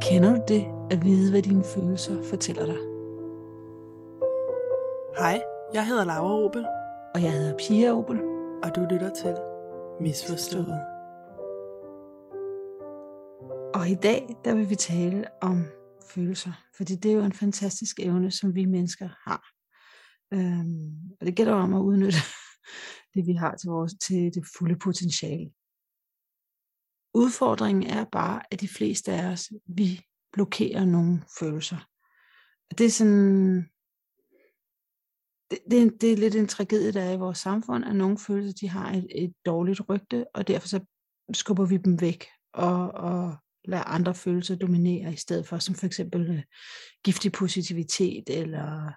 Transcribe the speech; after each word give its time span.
Kender 0.00 0.36
du 0.36 0.42
det 0.48 0.66
at 0.90 1.04
vide, 1.04 1.30
hvad 1.30 1.42
dine 1.42 1.64
følelser 1.64 2.22
fortæller 2.22 2.66
dig? 2.66 2.76
Hej, 5.18 5.42
jeg 5.74 5.86
hedder 5.86 6.04
Laura 6.04 6.44
Opel, 6.44 6.66
Og 7.14 7.22
jeg 7.22 7.32
hedder 7.32 7.56
Pia 7.56 7.92
Opel. 7.92 8.20
og 8.62 8.74
du 8.76 8.80
lytter 8.80 9.10
til 9.14 9.36
Misforstået. 10.00 10.80
Og 13.74 13.88
i 13.88 13.94
dag, 13.94 14.36
der 14.44 14.54
vil 14.54 14.70
vi 14.70 14.74
tale 14.74 15.24
om 15.42 15.64
følelser. 16.08 16.52
Fordi 16.76 16.96
det 16.96 17.10
er 17.10 17.14
jo 17.14 17.22
en 17.22 17.32
fantastisk 17.32 18.00
evne, 18.00 18.30
som 18.30 18.54
vi 18.54 18.64
mennesker 18.64 19.08
har. 19.28 19.44
Øhm, 20.34 20.90
og 21.20 21.26
det 21.26 21.36
gælder 21.36 21.54
om 21.54 21.74
at 21.74 21.80
udnytte 21.80 22.18
det, 23.14 23.26
vi 23.26 23.32
har 23.32 23.56
til, 23.56 23.68
vores, 23.68 23.94
til 23.94 24.34
det 24.34 24.44
fulde 24.58 24.76
potentiale. 24.76 25.50
Udfordringen 27.14 27.90
er 27.90 28.04
bare, 28.04 28.42
at 28.50 28.60
de 28.60 28.68
fleste 28.68 29.12
af 29.12 29.32
os, 29.32 29.52
vi 29.66 30.00
blokerer 30.32 30.84
nogle 30.84 31.22
følelser. 31.38 31.88
Og 32.70 32.78
det 32.78 32.86
er 32.86 32.90
sådan, 32.90 33.70
det, 35.50 35.58
det, 35.70 35.82
er, 35.82 35.90
det 36.00 36.12
er 36.12 36.16
lidt 36.16 36.34
en 36.34 36.48
tragedie, 36.48 36.92
der 36.92 37.02
er 37.02 37.12
i 37.12 37.18
vores 37.18 37.38
samfund, 37.38 37.84
at 37.84 37.96
nogle 37.96 38.18
følelser, 38.18 38.54
de 38.60 38.68
har 38.68 38.92
et, 38.92 39.06
et 39.10 39.34
dårligt 39.46 39.80
rygte, 39.88 40.26
og 40.34 40.48
derfor 40.48 40.68
så 40.68 40.80
skubber 41.32 41.66
vi 41.66 41.76
dem 41.76 42.00
væk, 42.00 42.26
og, 42.52 42.90
og 42.90 43.36
lader 43.64 43.84
andre 43.84 44.14
følelser 44.14 44.56
dominere 44.56 45.12
i 45.12 45.16
stedet 45.16 45.48
for, 45.48 45.58
som 45.58 45.74
for 45.74 45.86
eksempel 45.86 46.30
uh, 46.30 46.40
giftig 47.04 47.32
positivitet, 47.32 48.24
eller 48.28 48.92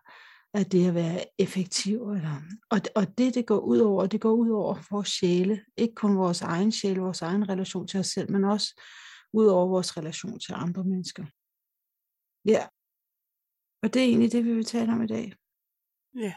at 0.53 0.71
det 0.71 0.87
at 0.87 0.93
være 0.93 1.25
effektiv. 1.39 2.11
Eller, 2.11 2.41
og, 2.69 2.79
og 2.95 3.17
det, 3.17 3.35
det 3.35 3.45
går 3.45 3.59
ud 3.59 3.79
over, 3.79 4.07
det 4.07 4.21
går 4.21 4.31
ud 4.31 4.49
over 4.49 4.75
vores 4.91 5.07
sjæle. 5.07 5.65
Ikke 5.77 5.95
kun 5.95 6.17
vores 6.17 6.41
egen 6.41 6.71
sjæle, 6.71 7.01
vores 7.01 7.21
egen 7.21 7.49
relation 7.49 7.87
til 7.87 7.99
os 7.99 8.07
selv, 8.07 8.31
men 8.31 8.43
også 8.43 8.81
ud 9.33 9.45
over 9.45 9.67
vores 9.67 9.97
relation 9.97 10.39
til 10.39 10.53
andre 10.53 10.83
mennesker. 10.83 11.25
Ja. 12.45 12.67
Og 13.83 13.93
det 13.93 14.01
er 14.01 14.05
egentlig 14.05 14.31
det, 14.31 14.45
vi 14.45 14.53
vil 14.53 14.65
tale 14.65 14.91
om 14.91 15.01
i 15.01 15.07
dag. 15.07 15.33
Ja, 16.15 16.33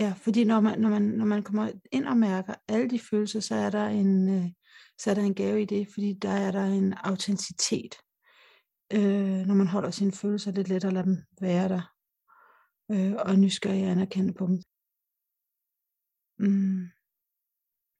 Ja, 0.00 0.12
fordi 0.16 0.44
når 0.44 0.60
man, 0.60 0.80
når 0.80 0.88
man, 0.88 1.02
når 1.02 1.24
man 1.24 1.42
kommer 1.42 1.70
ind 1.92 2.06
og 2.06 2.16
mærker 2.16 2.54
alle 2.68 2.90
de 2.90 2.98
følelser, 2.98 3.40
så 3.40 3.54
er 3.54 3.70
der 3.70 3.86
en, 3.86 4.28
øh, 4.28 4.50
så 4.98 5.10
er 5.10 5.14
der 5.14 5.22
en 5.22 5.34
gave 5.34 5.62
i 5.62 5.64
det, 5.64 5.88
fordi 5.92 6.12
der 6.12 6.30
er 6.30 6.50
der 6.50 6.64
en 6.64 6.92
autenticitet. 6.92 7.94
Øh, 8.92 9.46
når 9.46 9.54
man 9.54 9.66
holder 9.66 9.90
sine 9.90 10.12
følelser, 10.12 10.50
er 10.50 10.54
det 10.54 10.68
let 10.68 10.84
at 10.84 10.92
lade 10.92 11.04
dem 11.04 11.18
være 11.40 11.68
der, 11.68 11.91
øh, 12.92 13.12
og 13.18 13.38
nysgerrig 13.38 13.82
anerkende 13.82 14.32
på 14.34 14.46
dem. 14.46 14.62
Mm. 16.38 16.88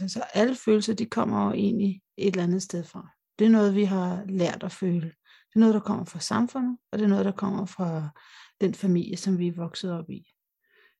Altså 0.01 0.25
alle 0.35 0.55
følelser, 0.55 0.95
de 0.95 1.07
kommer 1.07 1.47
jo 1.47 1.53
egentlig 1.53 2.03
et 2.17 2.27
eller 2.27 2.43
andet 2.43 2.63
sted 2.63 2.85
fra. 2.85 3.09
Det 3.39 3.45
er 3.45 3.51
noget, 3.51 3.75
vi 3.75 3.85
har 3.85 4.25
lært 4.29 4.63
at 4.63 4.73
føle. 4.73 5.07
Det 5.49 5.57
er 5.57 5.61
noget, 5.61 5.75
der 5.75 5.81
kommer 5.81 6.05
fra 6.05 6.21
samfundet, 6.21 6.79
og 6.93 6.99
det 6.99 7.05
er 7.05 7.09
noget, 7.09 7.25
der 7.25 7.33
kommer 7.33 7.67
fra 7.67 8.09
den 8.61 8.75
familie, 8.75 9.17
som 9.17 9.39
vi 9.39 9.49
er 9.49 9.53
vokset 9.57 9.93
op 9.93 10.11
i. 10.11 10.27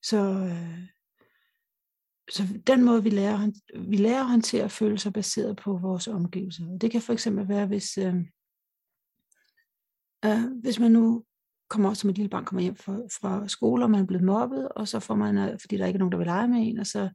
Så, 0.03 0.17
øh, 0.17 0.89
så 2.31 2.43
den 2.67 2.85
måde, 2.85 3.03
vi 3.03 3.11
lærer, 3.11 3.51
vi 3.89 3.97
lærer 3.97 4.21
at 4.21 4.31
håndtere 4.31 4.69
følelser 4.71 5.11
baseret 5.11 5.57
på 5.57 5.79
vores 5.79 6.09
omgivelser. 6.09 6.79
Det 6.79 6.91
kan 6.91 7.03
for 7.03 7.13
eksempel 7.13 7.49
være, 7.49 7.67
hvis, 7.67 7.99
øh, 7.99 8.15
øh, 10.25 10.61
hvis 10.63 10.79
man 10.79 10.91
nu 10.93 11.25
kommer 11.73 11.95
som 11.95 12.11
et 12.11 12.17
lille 12.17 12.29
barn 12.29 12.45
kommer 12.45 12.63
hjem 12.63 12.77
fra, 12.77 12.93
fra 13.21 13.49
skole, 13.49 13.85
og 13.85 13.91
man 13.91 14.01
er 14.01 14.07
blevet 14.07 14.25
mobbet, 14.25 14.69
og 14.69 14.89
så 14.89 15.01
får 15.01 15.15
man, 15.15 15.39
øh, 15.39 15.59
fordi 15.61 15.77
der 15.77 15.87
ikke 15.87 15.97
er 15.97 15.99
nogen, 15.99 16.13
der 16.13 16.19
vil 16.19 16.27
lege 16.27 16.49
med 16.49 16.59
en, 16.61 16.79
og 16.79 16.87
så, 16.87 17.09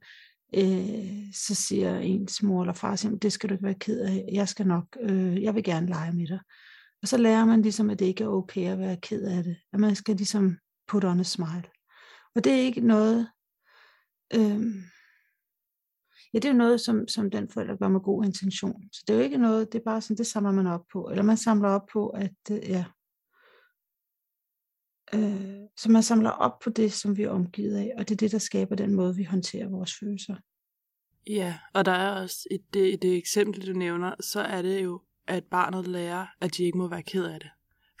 øh, 0.54 1.32
så 1.34 1.54
siger 1.54 1.98
ens 1.98 2.42
mor 2.42 2.62
eller 2.62 2.72
far, 2.72 2.96
siger, 2.96 3.16
det 3.16 3.32
skal 3.32 3.48
du 3.48 3.54
ikke 3.54 3.64
være 3.64 3.74
ked 3.74 4.00
af, 4.00 4.24
jeg 4.32 4.48
skal 4.48 4.66
nok, 4.66 4.84
øh, 5.00 5.42
jeg 5.42 5.54
vil 5.54 5.64
gerne 5.64 5.86
lege 5.86 6.12
med 6.12 6.26
dig. 6.26 6.40
Og 7.02 7.08
så 7.08 7.16
lærer 7.16 7.44
man 7.44 7.62
ligesom, 7.62 7.90
at 7.90 7.98
det 7.98 8.06
ikke 8.06 8.24
er 8.24 8.28
okay 8.28 8.66
at 8.72 8.78
være 8.78 8.96
ked 8.96 9.22
af 9.22 9.44
det. 9.44 9.56
At 9.72 9.80
man 9.80 9.94
skal 9.94 10.16
ligesom 10.16 10.56
put 10.88 11.04
on 11.04 11.20
a 11.20 11.22
smile. 11.22 11.68
Og 12.34 12.44
det 12.44 12.52
er 12.52 12.60
ikke 12.60 12.80
noget, 12.80 13.28
øh, 14.34 14.60
ja, 16.34 16.38
det 16.38 16.44
er 16.44 16.52
jo 16.52 16.58
noget, 16.58 16.80
som, 16.80 17.08
som 17.08 17.30
den 17.30 17.48
forælder 17.48 17.76
gør 17.76 17.88
med 17.88 18.00
god 18.00 18.24
intention. 18.24 18.82
Så 18.92 19.04
det 19.06 19.14
er 19.14 19.18
jo 19.18 19.24
ikke 19.24 19.38
noget, 19.38 19.72
det 19.72 19.78
er 19.78 19.84
bare 19.84 20.00
sådan, 20.00 20.16
det 20.16 20.26
samler 20.26 20.52
man 20.52 20.66
op 20.66 20.84
på. 20.92 21.08
Eller 21.10 21.22
man 21.22 21.36
samler 21.36 21.68
op 21.68 21.86
på, 21.92 22.08
at, 22.08 22.36
øh, 22.50 22.58
ja, 22.68 22.84
øh, 25.14 25.60
så 25.76 25.90
man 25.90 26.02
samler 26.02 26.30
op 26.30 26.58
på 26.58 26.70
det, 26.70 26.92
som 26.92 27.16
vi 27.16 27.22
er 27.22 27.30
omgivet 27.30 27.76
af, 27.76 27.92
og 27.98 28.08
det 28.08 28.14
er 28.14 28.16
det, 28.16 28.32
der 28.32 28.38
skaber 28.38 28.76
den 28.76 28.94
måde, 28.94 29.16
vi 29.16 29.24
håndterer 29.24 29.68
vores 29.68 29.94
følelser. 30.00 30.34
ja, 31.26 31.58
og 31.74 31.84
der 31.84 31.92
er 31.92 32.22
også 32.22 32.48
et, 32.50 32.74
det, 32.74 33.02
det 33.02 33.16
eksempel, 33.16 33.66
du 33.66 33.72
nævner, 33.72 34.14
så 34.20 34.40
er 34.40 34.62
det 34.62 34.84
jo, 34.84 35.00
at 35.26 35.44
barnet 35.44 35.86
lærer, 35.86 36.26
at 36.40 36.56
de 36.56 36.64
ikke 36.64 36.78
må 36.78 36.88
være 36.88 37.02
ked 37.02 37.24
af 37.24 37.40
det. 37.40 37.50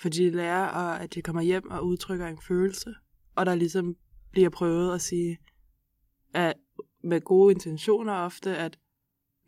For 0.02 0.08
de 0.08 0.30
lærer, 0.30 0.68
at 0.94 1.14
de 1.14 1.22
kommer 1.22 1.42
hjem 1.42 1.70
og 1.70 1.86
udtrykker 1.86 2.26
en 2.26 2.38
følelse, 2.48 2.94
og 3.34 3.46
der 3.46 3.54
ligesom 3.54 3.96
bliver 4.30 4.48
prøvet 4.48 4.94
at 4.94 5.00
sige, 5.00 5.38
at 6.34 6.54
med 7.04 7.20
gode 7.20 7.54
intentioner 7.54 8.12
ofte, 8.12 8.56
at 8.56 8.78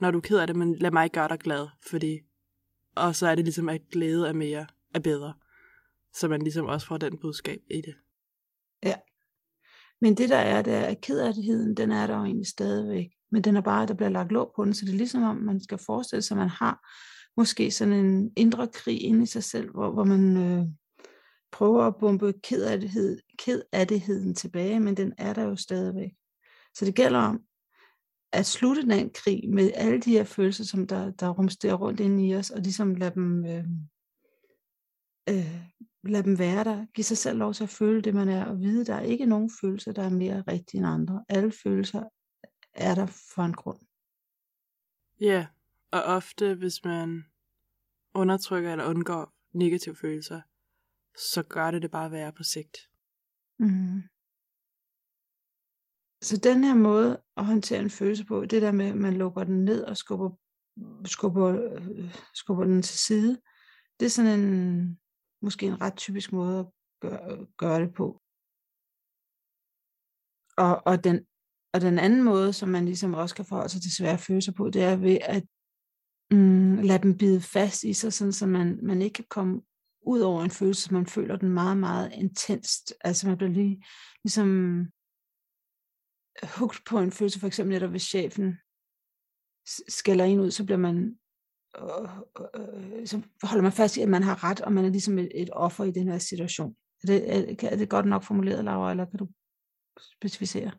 når 0.00 0.10
du 0.10 0.18
er 0.18 0.22
ked 0.22 0.38
af 0.38 0.46
det, 0.46 0.56
men 0.56 0.74
lad 0.74 0.90
mig 0.90 1.10
gøre 1.12 1.28
dig 1.28 1.38
glad, 1.38 1.68
fordi, 1.90 2.18
og 2.94 3.16
så 3.16 3.26
er 3.26 3.34
det 3.34 3.44
ligesom, 3.44 3.68
at 3.68 3.80
glæde 3.92 4.28
er 4.28 4.32
mere, 4.32 4.66
er 4.94 4.98
bedre. 4.98 5.34
Så 6.14 6.28
man 6.28 6.42
ligesom 6.42 6.66
også 6.66 6.86
får 6.86 6.96
den 6.96 7.18
budskab 7.18 7.60
i 7.70 7.80
det. 7.80 7.94
Ja. 8.82 8.94
Men 10.00 10.16
det 10.16 10.28
der 10.28 10.36
er, 10.36 10.62
det 10.62 10.74
er, 10.74 10.84
at 10.84 11.00
kedattigheden, 11.00 11.76
den 11.76 11.90
er 11.90 12.06
der 12.06 12.16
jo 12.16 12.24
egentlig 12.24 12.46
stadigvæk. 12.46 13.10
Men 13.30 13.42
den 13.42 13.56
er 13.56 13.60
bare, 13.60 13.86
der 13.86 13.94
bliver 13.94 14.08
lagt 14.08 14.32
låg 14.32 14.52
på 14.56 14.64
den, 14.64 14.74
så 14.74 14.84
det 14.84 14.92
er 14.92 14.96
ligesom 14.96 15.22
om, 15.22 15.36
man 15.36 15.60
skal 15.60 15.78
forestille 15.78 16.22
sig, 16.22 16.34
at 16.34 16.38
man 16.38 16.48
har 16.48 16.88
måske 17.36 17.70
sådan 17.70 17.94
en 17.94 18.32
indre 18.36 18.68
krig 18.68 19.02
inde 19.02 19.22
i 19.22 19.26
sig 19.26 19.44
selv, 19.44 19.70
hvor, 19.70 19.90
hvor 19.92 20.04
man 20.04 20.36
øh, 20.36 20.66
prøver 21.52 21.82
at 21.84 21.96
bombe 22.00 22.32
kedattighed, 22.42 23.18
kedattigheden 23.38 24.34
tilbage, 24.34 24.80
men 24.80 24.96
den 24.96 25.12
er 25.18 25.32
der 25.32 25.42
jo 25.42 25.56
stadigvæk. 25.56 26.10
Så 26.74 26.84
det 26.84 26.94
gælder 26.94 27.18
om 27.18 27.40
at 28.32 28.46
slutte 28.46 28.82
den 28.82 29.10
krig 29.14 29.50
med 29.50 29.70
alle 29.74 30.00
de 30.00 30.10
her 30.10 30.24
følelser, 30.24 30.64
som 30.64 30.86
der, 30.86 31.10
der 31.10 31.28
rumsterer 31.28 31.74
rundt 31.74 32.00
inde 32.00 32.26
i 32.26 32.34
os, 32.34 32.50
og 32.50 32.60
ligesom 32.60 32.94
lade 32.94 33.14
dem, 33.14 33.44
øh, 33.44 33.64
øh, 35.28 35.60
lade 36.02 36.22
dem 36.22 36.38
være 36.38 36.64
der. 36.64 36.86
Giv 36.94 37.04
sig 37.04 37.18
selv 37.18 37.38
lov 37.38 37.54
til 37.54 37.62
at 37.62 37.70
føle 37.70 38.02
det, 38.02 38.14
man 38.14 38.28
er, 38.28 38.44
og 38.44 38.60
vide, 38.60 38.84
der 38.84 38.94
er 38.94 39.00
ikke 39.00 39.26
nogen 39.26 39.50
følelser, 39.60 39.92
der 39.92 40.02
er 40.02 40.10
mere 40.10 40.44
rigtige 40.48 40.78
end 40.78 40.86
andre. 40.86 41.24
Alle 41.28 41.52
følelser 41.52 42.04
er 42.72 42.94
der 42.94 43.06
for 43.34 43.42
en 43.42 43.54
grund. 43.54 43.78
Ja, 45.20 45.46
og 45.92 46.02
ofte 46.02 46.54
hvis 46.54 46.84
man 46.84 47.24
undertrykker 48.14 48.72
eller 48.72 48.84
undgår 48.84 49.34
negative 49.52 49.96
følelser, 49.96 50.40
så 51.18 51.42
gør 51.42 51.70
det 51.70 51.82
det 51.82 51.90
bare 51.90 52.10
værre 52.10 52.32
på 52.32 52.42
sigt. 52.42 52.76
Mm. 53.58 54.02
Så 56.22 56.36
den 56.36 56.64
her 56.64 56.74
måde 56.74 57.22
at 57.36 57.44
håndtere 57.44 57.80
en 57.80 57.90
følelse 57.90 58.24
på, 58.24 58.44
det 58.44 58.62
der 58.62 58.72
med, 58.72 58.86
at 58.86 58.96
man 58.96 59.14
lukker 59.14 59.44
den 59.44 59.64
ned 59.64 59.84
og 59.84 59.96
skubber, 59.96 60.30
skubber, 61.04 61.46
øh, 61.46 62.14
skubber 62.34 62.64
den 62.64 62.82
til 62.82 62.98
side, 62.98 63.40
det 64.00 64.06
er 64.06 64.10
sådan 64.10 64.40
en, 64.40 65.00
måske 65.42 65.66
en 65.66 65.80
ret 65.80 65.96
typisk 65.96 66.32
måde 66.32 66.58
at 66.58 66.66
gøre, 67.00 67.46
gøre 67.56 67.80
det 67.80 67.94
på. 67.94 68.22
Og, 70.56 70.82
og, 70.86 71.04
den, 71.04 71.26
og 71.74 71.80
den 71.80 71.98
anden 71.98 72.22
måde, 72.22 72.52
som 72.52 72.68
man 72.68 72.84
ligesom 72.84 73.14
også 73.14 73.34
kan 73.34 73.44
forholde 73.44 73.68
sig 73.68 73.82
til 73.82 73.96
svære 73.96 74.18
følelser 74.18 74.52
på, 74.52 74.70
det 74.70 74.82
er 74.82 74.96
ved 74.96 75.18
at 75.22 75.44
mm, 76.30 76.76
lade 76.76 77.02
dem 77.02 77.18
bide 77.18 77.40
fast 77.40 77.84
i 77.84 77.92
sig, 77.92 78.12
sådan 78.12 78.32
så 78.32 78.46
man, 78.46 78.78
man 78.82 79.02
ikke 79.02 79.14
kan 79.14 79.26
komme 79.28 79.62
ud 80.02 80.20
over 80.20 80.42
en 80.42 80.50
følelse, 80.50 80.82
så 80.82 80.94
man 80.94 81.06
føler 81.06 81.36
den 81.36 81.48
meget, 81.48 81.76
meget 81.76 82.12
intenst. 82.12 82.94
Altså 83.00 83.28
man 83.28 83.36
bliver 83.36 83.52
lige 83.52 83.84
ligesom 84.24 84.48
hugt 86.58 86.82
på 86.86 86.98
en 86.98 87.12
følelse, 87.12 87.40
for 87.40 87.46
eksempel 87.46 87.72
netop 87.74 87.90
hvis 87.90 88.02
chefen 88.02 88.58
skælder 89.88 90.24
en 90.24 90.40
ud, 90.40 90.50
så 90.50 90.64
bliver 90.64 90.78
man 90.78 91.19
øh, 91.78 93.06
så 93.06 93.20
holder 93.42 93.62
man 93.62 93.72
fast 93.72 93.96
i, 93.96 94.00
at 94.00 94.08
man 94.08 94.22
har 94.22 94.44
ret, 94.44 94.60
og 94.60 94.72
man 94.72 94.84
er 94.84 94.88
ligesom 94.88 95.18
et, 95.18 95.28
et 95.34 95.50
offer 95.52 95.84
i 95.84 95.90
den 95.90 96.08
her 96.08 96.18
situation. 96.18 96.74
Er 97.02 97.06
det, 97.06 97.36
er, 97.36 97.68
er 97.68 97.76
det 97.76 97.88
godt 97.88 98.06
nok 98.06 98.24
formuleret, 98.24 98.64
Laura, 98.64 98.90
eller 98.90 99.04
kan 99.04 99.18
du 99.18 99.28
specificere? 100.20 100.70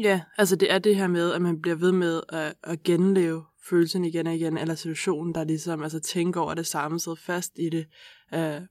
Ja, 0.00 0.20
altså 0.38 0.56
det 0.56 0.72
er 0.72 0.78
det 0.78 0.96
her 0.96 1.06
med, 1.06 1.32
at 1.32 1.42
man 1.42 1.60
bliver 1.60 1.76
ved 1.76 1.92
med 1.92 2.20
at, 2.28 2.54
at 2.62 2.82
genleve 2.82 3.44
følelsen 3.68 4.04
igen 4.04 4.26
og 4.26 4.34
igen, 4.34 4.58
eller 4.58 4.74
situationen, 4.74 5.34
der 5.34 5.44
ligesom 5.44 5.82
altså, 5.82 6.00
tænker 6.00 6.40
over 6.40 6.54
det 6.54 6.66
samme, 6.66 7.00
sidder 7.00 7.18
fast 7.26 7.52
i 7.58 7.68
det, 7.68 7.86
øh, 8.34 8.62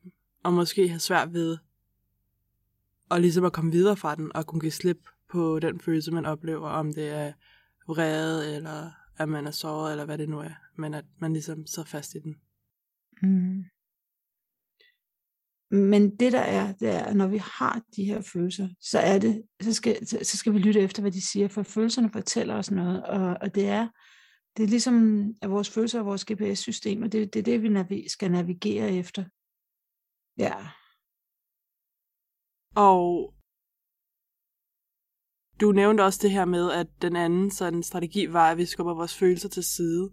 og 0.43 0.53
måske 0.53 0.89
har 0.89 0.99
svært 0.99 1.33
ved 1.33 1.57
at 3.11 3.21
ligesom 3.21 3.45
at 3.45 3.53
komme 3.53 3.71
videre 3.71 3.97
fra 3.97 4.15
den, 4.15 4.35
og 4.35 4.45
kunne 4.45 4.61
give 4.61 4.71
slip 4.71 4.99
på 5.31 5.59
den 5.59 5.79
følelse, 5.79 6.11
man 6.11 6.25
oplever, 6.25 6.69
om 6.69 6.93
det 6.93 7.09
er 7.09 7.33
vrede, 7.87 8.55
eller 8.55 8.91
at 9.17 9.29
man 9.29 9.47
er 9.47 9.51
såret, 9.51 9.91
eller 9.91 10.05
hvad 10.05 10.17
det 10.17 10.29
nu 10.29 10.39
er, 10.39 10.53
men 10.77 10.93
at 10.93 11.05
man 11.21 11.33
ligesom 11.33 11.67
sidder 11.67 11.89
fast 11.89 12.15
i 12.15 12.19
den. 12.19 12.35
Mm. 13.21 13.63
Men 15.71 16.15
det 16.17 16.31
der 16.31 16.39
er, 16.39 16.73
det 16.73 16.89
er, 16.89 16.99
at 17.03 17.15
når 17.15 17.27
vi 17.27 17.37
har 17.37 17.81
de 17.95 18.03
her 18.05 18.21
følelser, 18.21 18.69
så 18.79 18.99
er 18.99 19.19
det, 19.19 19.43
så 19.61 19.73
skal, 19.73 20.07
så 20.07 20.37
skal 20.37 20.53
vi 20.53 20.59
lytte 20.59 20.79
efter, 20.79 21.01
hvad 21.01 21.11
de 21.11 21.27
siger, 21.27 21.47
for 21.47 21.63
følelserne 21.63 22.09
fortæller 22.09 22.55
os 22.55 22.71
noget, 22.71 23.03
og, 23.03 23.37
og 23.41 23.55
det 23.55 23.67
er 23.67 23.87
Det 24.57 24.63
er 24.63 24.67
ligesom, 24.67 25.25
at 25.41 25.49
vores 25.49 25.69
følelser 25.69 25.99
er 25.99 26.03
vores 26.03 26.25
GPS-system, 26.25 27.01
og 27.01 27.11
det, 27.11 27.33
det 27.33 27.39
er 27.39 27.43
det, 27.43 27.61
vi 27.61 27.69
navi- 27.69 28.07
skal 28.07 28.31
navigere 28.31 28.91
efter. 28.93 29.23
Ja. 30.37 30.67
Og 32.75 33.33
du 35.61 35.71
nævnte 35.71 36.01
også 36.01 36.19
det 36.21 36.31
her 36.31 36.45
med, 36.45 36.71
at 36.71 36.87
den 37.01 37.15
anden 37.15 37.51
sådan 37.51 37.83
strategi 37.83 38.33
var, 38.33 38.51
at 38.51 38.57
vi 38.57 38.65
skubber 38.65 38.93
vores 38.93 39.15
følelser 39.15 39.49
til 39.49 39.63
side. 39.63 40.11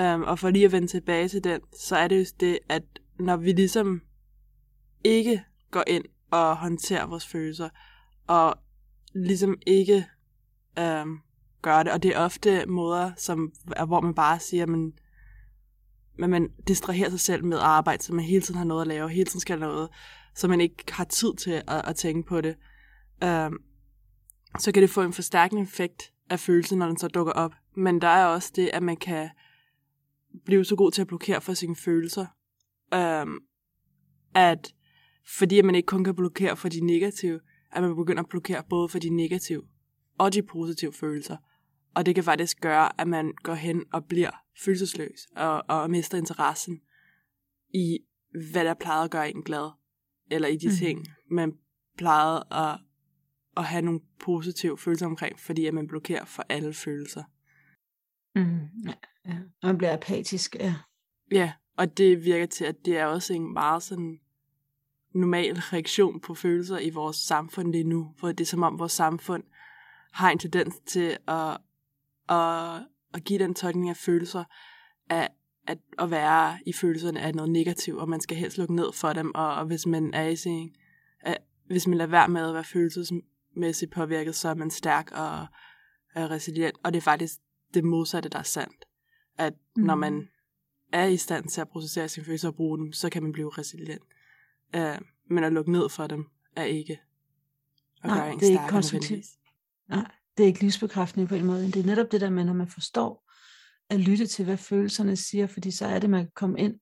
Um, 0.00 0.22
og 0.22 0.38
for 0.38 0.50
lige 0.50 0.64
at 0.64 0.72
vende 0.72 0.88
tilbage 0.88 1.28
til 1.28 1.44
den, 1.44 1.60
så 1.78 1.96
er 1.96 2.08
det 2.08 2.18
jo 2.18 2.24
det, 2.40 2.58
at 2.68 2.82
når 3.18 3.36
vi 3.36 3.52
ligesom 3.52 4.00
ikke 5.04 5.44
går 5.70 5.84
ind 5.86 6.04
og 6.30 6.56
håndterer 6.56 7.06
vores 7.06 7.26
følelser, 7.26 7.68
og 8.26 8.54
ligesom 9.14 9.58
ikke 9.66 10.06
um, 10.80 11.20
gør 11.62 11.82
det, 11.82 11.92
og 11.92 12.02
det 12.02 12.14
er 12.14 12.18
ofte 12.18 12.66
måder, 12.66 13.12
som, 13.16 13.52
hvor 13.86 14.00
man 14.00 14.14
bare 14.14 14.40
siger, 14.40 14.66
men, 14.66 14.92
men 16.18 16.30
man 16.30 16.48
distraherer 16.68 17.10
sig 17.10 17.20
selv 17.20 17.44
med 17.44 17.58
arbejde, 17.58 18.02
så 18.02 18.14
man 18.14 18.24
hele 18.24 18.42
tiden 18.42 18.58
har 18.58 18.64
noget 18.64 18.80
at 18.80 18.88
lave, 18.88 19.10
hele 19.10 19.24
tiden 19.24 19.40
skal 19.40 19.58
noget, 19.58 19.88
så 20.34 20.48
man 20.48 20.60
ikke 20.60 20.84
har 20.88 21.04
tid 21.04 21.34
til 21.34 21.50
at, 21.50 21.88
at 21.88 21.96
tænke 21.96 22.28
på 22.28 22.40
det. 22.40 22.56
Um, 23.24 23.58
så 24.58 24.72
kan 24.72 24.82
det 24.82 24.90
få 24.90 25.02
en 25.02 25.12
forstærkende 25.12 25.62
effekt 25.62 26.12
af 26.30 26.40
følelsen, 26.40 26.78
når 26.78 26.86
den 26.86 26.96
så 26.96 27.08
dukker 27.08 27.32
op. 27.32 27.54
Men 27.76 28.00
der 28.00 28.08
er 28.08 28.26
også 28.26 28.52
det, 28.56 28.70
at 28.72 28.82
man 28.82 28.96
kan 28.96 29.30
blive 30.44 30.64
så 30.64 30.76
god 30.76 30.90
til 30.90 31.00
at 31.00 31.08
blokere 31.08 31.40
for 31.40 31.54
sine 31.54 31.76
følelser, 31.76 32.26
øhm, 32.94 33.38
at 34.34 34.74
fordi 35.26 35.62
man 35.62 35.74
ikke 35.74 35.86
kun 35.86 36.04
kan 36.04 36.14
blokere 36.14 36.56
for 36.56 36.68
de 36.68 36.80
negative, 36.80 37.40
at 37.72 37.82
man 37.82 37.96
begynder 37.96 38.22
at 38.22 38.28
blokere 38.28 38.62
både 38.70 38.88
for 38.88 38.98
de 38.98 39.10
negative 39.10 39.62
og 40.18 40.32
de 40.32 40.42
positive 40.42 40.92
følelser. 40.92 41.36
Og 41.94 42.06
det 42.06 42.14
kan 42.14 42.24
faktisk 42.24 42.60
gøre, 42.60 43.00
at 43.00 43.08
man 43.08 43.32
går 43.42 43.54
hen 43.54 43.84
og 43.92 44.04
bliver 44.04 44.30
følelsesløs 44.64 45.26
og, 45.36 45.64
og 45.68 45.90
mister 45.90 46.18
interessen 46.18 46.80
i, 47.74 47.98
hvad 48.52 48.64
der 48.64 48.74
plejede 48.74 49.04
at 49.04 49.10
gøre 49.10 49.30
en 49.30 49.42
glad, 49.42 49.70
eller 50.30 50.48
i 50.48 50.56
de 50.56 50.68
mm. 50.68 50.74
ting, 50.74 51.06
man 51.30 51.52
plejede 51.98 52.44
at, 52.50 52.78
at 53.56 53.64
have 53.64 53.82
nogle 53.82 54.00
positive 54.20 54.78
følelser 54.78 55.06
omkring, 55.06 55.38
fordi 55.38 55.66
at 55.66 55.74
man 55.74 55.86
blokerer 55.86 56.24
for 56.24 56.46
alle 56.48 56.74
følelser. 56.74 57.22
Mm, 58.34 58.68
ja, 58.86 58.94
ja. 59.26 59.38
Og 59.62 59.66
man 59.66 59.78
bliver 59.78 59.92
apatisk, 59.92 60.56
ja. 60.60 60.74
Ja, 61.32 61.52
og 61.76 61.98
det 61.98 62.24
virker 62.24 62.46
til, 62.46 62.64
at 62.64 62.76
det 62.84 62.98
er 62.98 63.06
også 63.06 63.34
en 63.34 63.52
meget 63.52 63.82
sådan 63.82 64.20
normal 65.14 65.54
reaktion 65.54 66.20
på 66.20 66.34
følelser 66.34 66.78
i 66.78 66.90
vores 66.90 67.16
samfund 67.16 67.72
lige 67.72 67.84
nu, 67.84 68.14
for 68.18 68.28
det 68.28 68.40
er 68.40 68.46
som 68.46 68.62
om 68.62 68.78
vores 68.78 68.92
samfund 68.92 69.44
har 70.12 70.30
en 70.30 70.38
tendens 70.38 70.74
til 70.86 71.16
at, 71.28 71.58
at, 72.28 72.82
at 73.14 73.24
give 73.24 73.38
den 73.38 73.54
tolkning 73.54 73.90
af 73.90 73.96
følelser, 73.96 74.44
at, 75.10 75.28
at, 75.66 75.78
at 75.98 76.10
være 76.10 76.58
i 76.66 76.72
følelserne 76.72 77.20
af 77.20 77.34
noget 77.34 77.50
negativt, 77.50 78.00
og 78.00 78.08
man 78.08 78.20
skal 78.20 78.36
helst 78.36 78.58
lukke 78.58 78.74
ned 78.74 78.92
for 78.92 79.12
dem, 79.12 79.34
og, 79.34 79.54
og 79.54 79.66
hvis 79.66 79.86
man 79.86 80.14
er 80.14 80.28
i 80.28 80.36
sin, 80.36 80.74
at, 81.20 81.38
hvis 81.66 81.86
man 81.86 81.98
lader 81.98 82.10
være 82.10 82.28
med 82.28 82.48
at 82.48 82.54
være 82.54 82.64
følelsesmæssigt 83.54 83.92
påvirket, 83.92 84.34
så 84.34 84.48
er 84.48 84.54
man 84.54 84.70
stærk 84.70 85.10
og 85.12 85.46
er 86.14 86.30
resilient, 86.30 86.76
og 86.84 86.92
det 86.92 86.96
er 86.96 87.02
faktisk 87.02 87.34
det 87.74 87.84
modsatte, 87.84 88.28
der 88.28 88.38
er 88.38 88.42
sandt. 88.42 88.84
At 89.38 89.54
mm. 89.76 89.82
når 89.82 89.94
man 89.94 90.28
er 90.92 91.06
i 91.06 91.16
stand 91.16 91.48
til 91.48 91.60
at 91.60 91.68
processere 91.68 92.08
sine 92.08 92.26
følelser 92.26 92.48
og 92.48 92.54
bruge 92.54 92.78
dem, 92.78 92.92
så 92.92 93.10
kan 93.10 93.22
man 93.22 93.32
blive 93.32 93.50
resilient. 93.50 94.02
Uh, 94.76 95.06
men 95.30 95.44
at 95.44 95.52
lukke 95.52 95.72
ned 95.72 95.88
for 95.88 96.06
dem 96.06 96.26
er 96.56 96.64
ikke 96.64 97.00
at 98.02 98.10
Nej, 98.10 98.18
gøre 98.18 98.32
en 98.32 98.40
det 98.40 98.46
er 98.46 98.52
ikke 98.52 98.68
konstruktivt. 98.68 99.24
Nej, 99.88 100.10
det 100.36 100.42
er 100.42 100.46
ikke 100.46 100.60
livsbekræftende 100.60 101.26
på 101.26 101.34
en 101.34 101.44
måde. 101.44 101.66
Det 101.66 101.76
er 101.76 101.86
netop 101.86 102.12
det 102.12 102.20
der 102.20 102.30
med, 102.30 102.44
når 102.44 102.52
man 102.52 102.68
forstår 102.68 103.24
at 103.90 104.00
lytte 104.00 104.26
til, 104.26 104.44
hvad 104.44 104.56
følelserne 104.56 105.16
siger, 105.16 105.46
fordi 105.46 105.70
så 105.70 105.86
er 105.86 105.98
det, 105.98 106.10
man 106.10 106.24
kan 106.24 106.32
komme 106.34 106.58
ind 106.58 106.80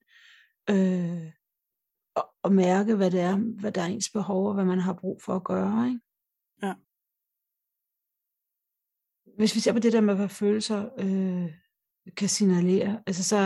øh, 0.71 1.33
og, 2.15 2.25
og 2.43 2.53
mærke, 2.53 2.95
hvad 2.95 3.11
det 3.11 3.21
er, 3.21 3.37
hvad 3.37 3.73
der 3.73 3.83
er 3.83 3.87
ens 3.87 4.11
behov, 4.11 4.49
og 4.49 4.55
hvad 4.55 4.65
man 4.65 4.79
har 4.79 4.93
brug 4.93 5.23
for 5.23 5.37
at 5.37 5.45
gøre. 5.45 5.89
Ikke? 5.89 6.01
Ja. 6.63 6.75
Hvis 9.37 9.55
vi 9.55 9.61
ser 9.61 9.73
på 9.73 9.79
det 9.79 9.93
der 9.93 10.01
med, 10.01 10.15
hvad 10.17 10.29
følelser 10.29 10.89
øh, 10.99 11.51
kan 12.17 12.29
signalere, 12.29 13.03
altså 13.07 13.25
så, 13.25 13.39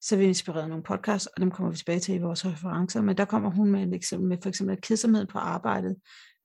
så 0.00 0.14
er 0.14 0.18
vi 0.18 0.24
inspireret 0.24 0.68
nogle 0.68 0.84
podcasts, 0.84 1.26
og 1.26 1.40
dem 1.40 1.50
kommer 1.50 1.70
vi 1.70 1.76
tilbage 1.76 2.00
til 2.00 2.14
i 2.14 2.18
vores 2.18 2.46
referencer, 2.46 3.02
men 3.02 3.16
der 3.16 3.24
kommer 3.24 3.50
hun 3.50 3.70
med 3.70 3.88
et 3.88 3.94
eksempel 3.94 4.28
med 4.28 4.38
for 4.42 4.48
eksempel 4.48 4.80
kedsomhed 4.80 5.26
på 5.26 5.38
arbejdet. 5.38 5.96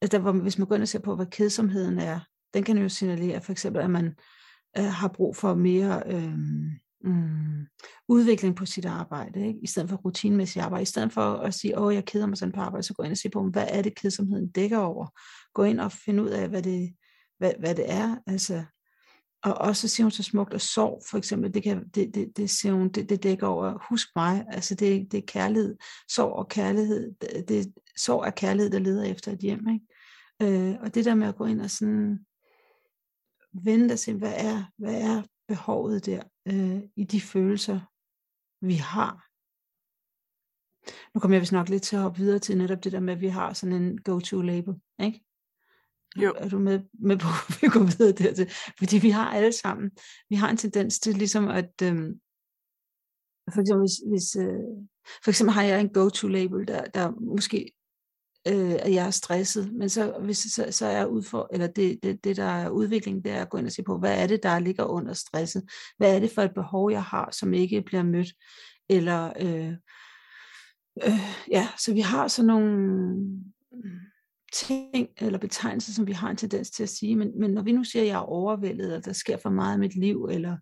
Altså 0.02 0.18
der, 0.18 0.24
hvor, 0.24 0.32
hvis 0.32 0.58
man 0.58 0.68
går 0.68 0.76
ind 0.76 0.82
og 0.82 0.88
ser 0.88 1.00
på, 1.00 1.16
hvad 1.16 1.26
kedsomheden 1.26 2.00
er, 2.00 2.20
den 2.54 2.64
kan 2.64 2.78
jo 2.78 2.90
signalere 2.90 3.42
for 3.42 3.52
eksempel, 3.52 3.82
at 3.82 3.90
man 3.90 4.16
øh, 4.78 4.84
har 4.84 5.08
brug 5.08 5.36
for 5.36 5.56
mere 5.56 6.04
øh, 6.06 6.38
mm, 7.04 7.68
udvikling 8.08 8.56
på 8.56 8.66
sit 8.66 8.86
arbejde, 8.86 9.48
ikke? 9.48 9.60
i 9.64 9.68
stedet 9.68 9.90
for 9.90 9.98
rutinemæssigt 9.98 10.66
arbejde. 10.66 10.82
I 10.82 10.86
stedet 10.86 11.14
for 11.14 11.22
at 11.22 11.54
sige, 11.54 11.80
åh, 11.80 11.96
jeg 11.96 12.06
keder 12.06 12.26
mig 12.26 12.38
sådan 12.38 12.54
på 12.54 12.62
arbejde, 12.62 12.84
så 12.84 12.94
gå 12.94 13.04
ind 13.04 13.12
og 13.12 13.18
se 13.18 13.30
på, 13.30 13.44
hvad 13.44 13.66
er 13.70 13.82
det, 13.82 13.96
kedsomheden 13.96 14.52
dækker 14.52 14.78
over. 14.78 15.08
Gå 15.54 15.64
ind 15.64 15.80
og 15.80 15.92
finde 15.92 16.24
ud 16.24 16.30
af, 16.30 16.50
hvad 16.50 16.64
det, 16.64 16.96
hvad, 17.38 17.52
hvad 17.60 17.76
det 17.76 17.92
er. 17.92 18.16
Altså, 18.28 18.64
og 19.44 19.54
også 19.54 19.88
siger 19.88 20.06
hun 20.06 20.12
så 20.12 20.24
smukt, 20.24 20.54
og 20.54 20.62
sorg 20.62 21.04
for 21.10 21.18
eksempel, 21.18 21.54
det, 21.54 21.64
kan, 21.64 21.90
det, 21.90 22.16
det, 22.16 22.38
det, 22.38 22.50
siger 22.50 22.74
hun, 22.74 22.90
det, 22.90 23.10
det 23.10 23.24
dækker 23.24 23.48
over, 23.48 23.88
husk 23.90 24.08
mig, 24.16 24.46
altså 24.50 24.76
det, 24.76 25.12
det 25.12 25.18
er 25.18 25.26
kærlighed, 25.28 25.78
sorg 26.10 26.34
og 26.34 26.48
kærlighed, 26.48 27.14
det, 27.22 27.50
det, 27.50 27.74
sorg 27.98 28.26
er 28.26 28.30
kærlighed, 28.30 28.72
der 28.72 28.80
leder 28.80 29.04
efter 29.04 29.32
et 29.32 29.40
hjem, 29.40 29.68
ikke? 29.68 29.86
Øh, 30.42 30.76
og 30.82 30.96
det 30.96 31.06
der 31.06 31.16
med 31.16 31.28
at 31.28 31.36
gå 31.36 31.46
ind 31.46 31.62
og 31.62 31.70
sådan 31.70 32.20
vende 33.54 33.94
og 33.94 34.00
se, 34.00 34.14
hvad 34.14 34.34
er, 34.36 34.64
hvad 34.78 35.02
er 35.02 35.24
behovet 35.48 36.06
der 36.06 36.24
øh, 36.54 36.84
i 36.96 37.04
de 37.04 37.22
følelser, 37.22 37.80
vi 38.66 38.74
har. 38.74 39.26
Nu 41.14 41.20
kommer 41.20 41.36
jeg 41.36 41.42
vist 41.42 41.52
nok 41.52 41.70
lidt 41.70 41.84
til 41.84 41.96
at 41.96 42.02
hoppe 42.02 42.18
videre 42.20 42.40
til 42.40 42.58
netop 42.58 42.84
det 42.84 42.92
der 42.92 43.00
med, 43.00 43.14
at 43.14 43.22
vi 43.22 43.28
har 43.28 43.54
sådan 43.54 43.82
en 43.82 43.98
go-to-label, 43.98 44.76
ikke? 45.00 45.26
Jo. 46.18 46.34
Er 46.38 46.50
du 46.50 46.60
med, 46.60 46.80
med 46.94 47.18
på, 47.18 47.28
at 47.48 47.62
vi 47.62 47.68
går 47.68 47.98
videre 47.98 48.12
dertil? 48.12 48.50
Fordi 48.78 48.98
vi 48.98 49.10
har 49.10 49.32
alle 49.32 49.54
sammen, 49.54 49.92
vi 50.30 50.36
har 50.36 50.50
en 50.50 50.58
tendens 50.58 51.00
til 51.00 51.16
ligesom 51.16 51.48
at, 51.48 51.74
øhm, 51.84 52.20
for 53.54 53.62
eksempel 53.62 53.82
hvis, 53.82 53.98
hvis 54.12 54.36
øh, 54.36 54.70
for 55.24 55.30
eksempel 55.32 55.54
har 55.54 55.64
jeg 55.64 55.82
en 55.82 55.94
go-to-label, 55.94 56.68
der, 56.68 56.84
der 56.86 57.12
måske 57.12 57.72
øh, 58.48 58.72
at 58.72 58.94
jeg 58.94 59.08
er 59.08 59.12
stresset, 59.12 59.74
men 59.74 59.90
så, 59.90 60.18
hvis, 60.24 60.38
så, 60.38 60.68
så 60.72 60.86
er 60.86 61.06
udfor, 61.06 61.50
eller 61.54 61.68
det, 61.68 62.00
det, 62.04 62.24
det, 62.24 62.38
der 62.38 62.44
er 62.44 62.70
udvikling, 62.70 63.24
det 63.24 63.32
er 63.32 63.42
at 63.42 63.50
gå 63.50 63.58
ind 63.58 63.66
og 63.66 63.72
se 63.72 63.84
på, 63.84 63.98
hvad 63.98 64.24
er 64.24 64.28
det, 64.28 64.44
der 64.44 64.60
ligger 64.60 64.84
under 64.84 65.14
stresset? 65.14 65.64
Hvad 65.98 66.16
er 66.16 66.20
det 66.20 66.32
for 66.32 66.42
et 66.42 66.54
behov, 66.56 66.92
jeg 66.92 67.04
har, 67.04 67.30
som 67.32 67.54
ikke 67.54 67.82
bliver 67.82 68.04
mødt? 68.04 68.34
Eller, 68.90 69.34
øh, 69.40 69.74
øh, 71.04 71.20
ja, 71.52 71.68
så 71.78 71.94
vi 71.94 72.00
har 72.00 72.28
sådan 72.28 72.48
nogle 72.48 73.18
ting 74.54 75.08
eller 75.18 75.40
betegnelser, 75.40 75.94
som 75.94 76.08
vi 76.08 76.12
har 76.12 76.30
en 76.30 76.38
tendens 76.38 76.70
til 76.70 76.84
at 76.84 76.90
sige, 76.90 77.16
men, 77.16 77.40
men 77.40 77.52
når 77.52 77.62
vi 77.62 77.72
nu 77.72 77.84
siger, 77.84 78.04
at 78.04 78.08
jeg 78.08 78.16
er 78.16 78.30
overvældet, 78.30 78.86
eller 78.86 79.00
der 79.00 79.14
sker 79.14 79.38
for 79.38 79.50
meget 79.50 79.78
i 79.78 79.80
mit 79.80 79.96
liv, 79.96 80.26
eller 80.32 80.58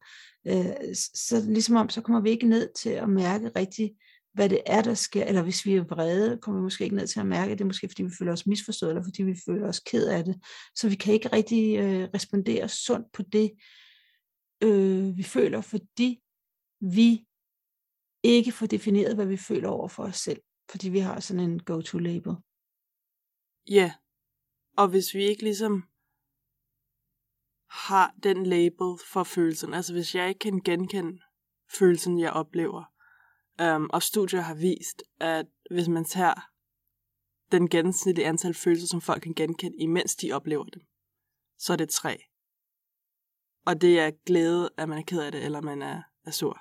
øh, 0.48 0.96
så 1.16 1.44
ligesom 1.48 1.76
om, 1.76 1.90
så 1.90 2.02
kommer 2.02 2.22
vi 2.22 2.30
ikke 2.30 2.48
ned 2.48 2.70
til 2.82 2.90
at 2.90 3.10
mærke 3.10 3.52
rigtigt, 3.56 3.94
hvad 4.38 4.50
det 4.50 4.62
er, 4.66 4.82
der 4.82 4.94
sker, 4.94 5.26
eller 5.26 5.42
hvis 5.42 5.66
vi 5.66 5.76
er 5.76 5.84
vrede, 5.84 6.40
kommer 6.42 6.62
vi 6.62 6.64
måske 6.64 6.84
ikke 6.84 6.96
ned 6.96 7.08
til 7.08 7.20
at 7.20 7.26
mærke, 7.26 7.52
det. 7.52 7.62
Er 7.62 7.66
måske 7.66 7.90
fordi 7.90 8.04
vi 8.04 8.12
føler 8.20 8.32
os 8.32 8.48
misforstået, 8.48 8.90
eller 8.90 9.04
fordi 9.04 9.24
vi 9.24 9.36
føler 9.46 9.68
os 9.68 9.80
ked 9.80 10.08
af 10.08 10.24
det. 10.24 10.42
Så 10.76 10.90
vi 10.90 10.96
kan 10.96 11.14
ikke 11.14 11.30
rigtig 11.34 11.78
øh, 11.78 12.10
respondere 12.14 12.70
sundt 12.70 13.12
på 13.12 13.22
det, 13.22 13.52
øh, 14.64 15.18
vi 15.18 15.24
føler, 15.24 15.62
fordi 15.62 16.22
vi 16.82 17.26
ikke 18.24 18.52
får 18.52 18.66
defineret, 18.66 19.16
hvad 19.16 19.26
vi 19.26 19.38
føler 19.38 19.70
over 19.70 19.88
for 19.88 20.04
os 20.04 20.16
selv, 20.16 20.42
fordi 20.70 20.90
vi 20.90 21.00
har 21.00 21.20
sådan 21.20 21.50
en 21.50 21.60
go-to-label. 21.60 22.36
Ja, 23.70 23.94
og 24.78 24.88
hvis 24.88 25.14
vi 25.14 25.24
ikke 25.24 25.44
ligesom 25.44 25.84
har 27.70 28.16
den 28.24 28.46
label 28.46 28.98
for 29.14 29.24
følelsen, 29.24 29.74
altså 29.74 29.94
hvis 29.94 30.16
jeg 30.16 30.30
ikke 30.30 30.40
kan 30.40 30.62
genkende 30.66 31.20
følelsen, 31.80 32.20
jeg 32.20 32.32
oplever, 32.32 32.97
um, 33.62 33.90
og 33.94 34.04
studier 34.04 34.42
har 34.42 34.56
vist, 34.56 35.04
at 35.20 35.46
hvis 35.72 35.88
man 35.88 36.06
tager 36.06 36.50
den 37.52 37.70
gennemsnitlige 37.70 38.28
antal 38.28 38.54
følelser, 38.54 38.88
som 38.88 39.02
folk 39.02 39.22
kan 39.22 39.34
genkende, 39.34 39.78
imens 39.78 40.16
de 40.16 40.32
oplever 40.32 40.64
dem, 40.64 40.82
så 41.58 41.74
er 41.74 41.78
det 41.78 41.90
tre. 41.90 42.24
Og 43.66 43.82
det 43.82 44.00
er 44.00 44.12
glæde, 44.26 44.70
at 44.78 44.90
man 44.90 44.98
er 44.98 45.04
ked 45.04 45.22
af 45.22 45.32
det, 45.32 45.44
eller 45.44 45.62
man 45.62 45.82
er, 45.82 46.02
er 46.26 46.32
sur. 46.32 46.60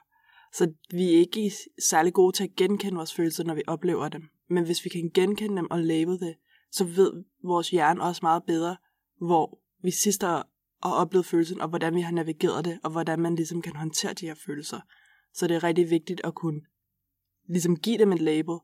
Så 0.53 0.73
vi 0.91 1.15
er 1.15 1.19
ikke 1.19 1.53
særlig 1.89 2.13
gode 2.13 2.37
til 2.37 2.45
at 2.45 2.57
genkende 2.57 2.97
vores 2.97 3.15
følelser, 3.15 3.45
når 3.45 3.55
vi 3.55 3.63
oplever 3.67 4.09
dem. 4.09 4.23
Men 4.49 4.65
hvis 4.65 4.85
vi 4.85 4.91
kan 4.91 5.11
genkende 5.15 5.57
dem 5.57 5.71
og 5.71 5.79
label 5.79 6.21
det, 6.21 6.37
så 6.71 6.85
ved 6.85 7.25
vores 7.43 7.71
hjerne 7.71 8.03
også 8.03 8.21
meget 8.23 8.45
bedre, 8.45 8.77
hvor 9.21 9.61
vi 9.83 9.91
sidst 9.91 10.23
har 10.23 10.49
oplevet 10.83 11.27
følelsen, 11.27 11.61
og 11.61 11.69
hvordan 11.69 11.95
vi 11.95 12.01
har 12.01 12.13
navigeret 12.13 12.65
det, 12.65 12.79
og 12.85 12.91
hvordan 12.91 13.21
man 13.21 13.35
ligesom 13.35 13.63
kan 13.63 13.77
håndtere 13.77 14.13
de 14.13 14.27
her 14.27 14.35
følelser. 14.47 14.81
Så 15.33 15.47
det 15.47 15.55
er 15.57 15.65
rigtig 15.65 15.91
vigtigt 15.91 16.21
at 16.25 16.35
kunne 16.35 16.61
ligesom 17.49 17.77
give 17.77 17.99
dem 17.99 18.13
et 18.13 18.21
label, 18.21 18.59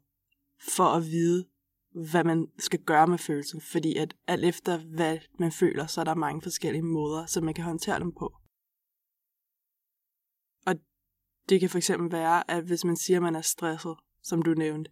for 0.76 0.84
at 0.84 1.02
vide, 1.02 1.46
hvad 1.90 2.24
man 2.24 2.46
skal 2.58 2.80
gøre 2.80 3.06
med 3.06 3.18
følelsen. 3.18 3.60
Fordi 3.60 3.96
at 3.96 4.16
alt 4.26 4.44
efter, 4.44 4.78
hvad 4.78 5.18
man 5.38 5.52
føler, 5.52 5.86
så 5.86 6.00
er 6.00 6.04
der 6.04 6.14
mange 6.14 6.42
forskellige 6.42 6.82
måder, 6.82 7.26
som 7.26 7.44
man 7.44 7.54
kan 7.54 7.64
håndtere 7.64 7.98
dem 7.98 8.12
på. 8.12 8.32
det 11.48 11.60
kan 11.60 11.70
for 11.70 11.78
eksempel 11.78 12.12
være, 12.12 12.50
at 12.50 12.64
hvis 12.64 12.84
man 12.84 12.96
siger, 12.96 13.18
at 13.18 13.22
man 13.22 13.36
er 13.36 13.40
stresset, 13.40 13.96
som 14.22 14.42
du 14.42 14.54
nævnte, 14.54 14.90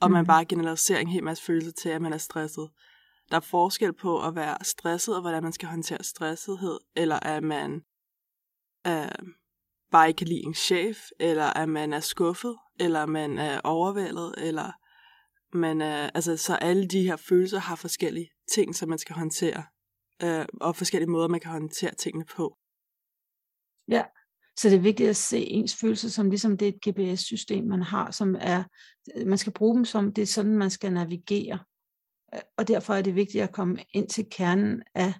og 0.00 0.08
mm. 0.08 0.12
man 0.12 0.20
Mhm. 0.20 0.26
bare 0.26 0.44
generaliserer 0.44 1.00
en 1.00 1.08
hel 1.08 1.24
masse 1.24 1.44
følelser 1.44 1.72
til, 1.72 1.88
at 1.88 2.02
man 2.02 2.12
er 2.12 2.18
stresset. 2.18 2.70
Der 3.30 3.36
er 3.36 3.40
forskel 3.40 3.92
på 3.92 4.26
at 4.26 4.34
være 4.34 4.64
stresset, 4.64 5.14
og 5.14 5.20
hvordan 5.20 5.42
man 5.42 5.52
skal 5.52 5.68
håndtere 5.68 6.02
stressethed, 6.04 6.78
eller 6.96 7.20
at 7.20 7.42
man 7.42 7.84
øh, 8.86 9.32
bare 9.90 10.08
ikke 10.08 10.18
kan 10.18 10.28
lide 10.28 10.46
en 10.46 10.54
chef, 10.54 10.98
eller 11.20 11.44
at 11.44 11.68
man 11.68 11.92
er 11.92 12.00
skuffet, 12.00 12.56
eller 12.80 13.06
man 13.06 13.38
er 13.38 13.60
overvældet, 13.64 14.34
eller 14.38 14.72
man 15.56 15.80
er, 15.80 16.10
altså, 16.14 16.36
så 16.36 16.54
alle 16.54 16.88
de 16.88 17.02
her 17.02 17.16
følelser 17.16 17.58
har 17.58 17.76
forskellige 17.76 18.30
ting, 18.54 18.74
som 18.74 18.88
man 18.88 18.98
skal 18.98 19.16
håndtere, 19.16 19.64
øh, 20.22 20.46
og 20.60 20.76
forskellige 20.76 21.10
måder, 21.10 21.28
man 21.28 21.40
kan 21.40 21.50
håndtere 21.50 21.94
tingene 21.94 22.24
på. 22.24 22.56
Ja, 23.88 24.04
så 24.56 24.68
det 24.68 24.76
er 24.76 24.80
vigtigt 24.80 25.10
at 25.10 25.16
se 25.16 25.38
ens 25.38 25.76
følelser 25.76 26.08
som 26.08 26.30
ligesom 26.30 26.58
det 26.58 26.68
er 26.68 26.72
et 26.72 26.94
GPS-system, 26.94 27.64
man 27.64 27.82
har, 27.82 28.10
som 28.10 28.36
er, 28.40 28.64
man 29.26 29.38
skal 29.38 29.52
bruge 29.52 29.76
dem 29.76 29.84
som, 29.84 30.12
det 30.12 30.22
er 30.22 30.26
sådan, 30.26 30.56
man 30.56 30.70
skal 30.70 30.92
navigere. 30.92 31.58
Og 32.56 32.68
derfor 32.68 32.94
er 32.94 33.02
det 33.02 33.14
vigtigt 33.14 33.44
at 33.44 33.52
komme 33.52 33.84
ind 33.94 34.08
til 34.08 34.26
kernen 34.30 34.82
af 34.94 35.14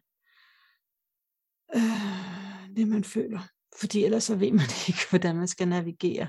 øh, 1.74 2.76
det, 2.76 2.88
man 2.88 3.04
føler. 3.04 3.40
Fordi 3.78 4.04
ellers 4.04 4.24
så 4.24 4.36
ved 4.36 4.52
man 4.52 4.66
ikke, 4.88 5.00
hvordan 5.10 5.36
man 5.36 5.48
skal 5.48 5.68
navigere. 5.68 6.28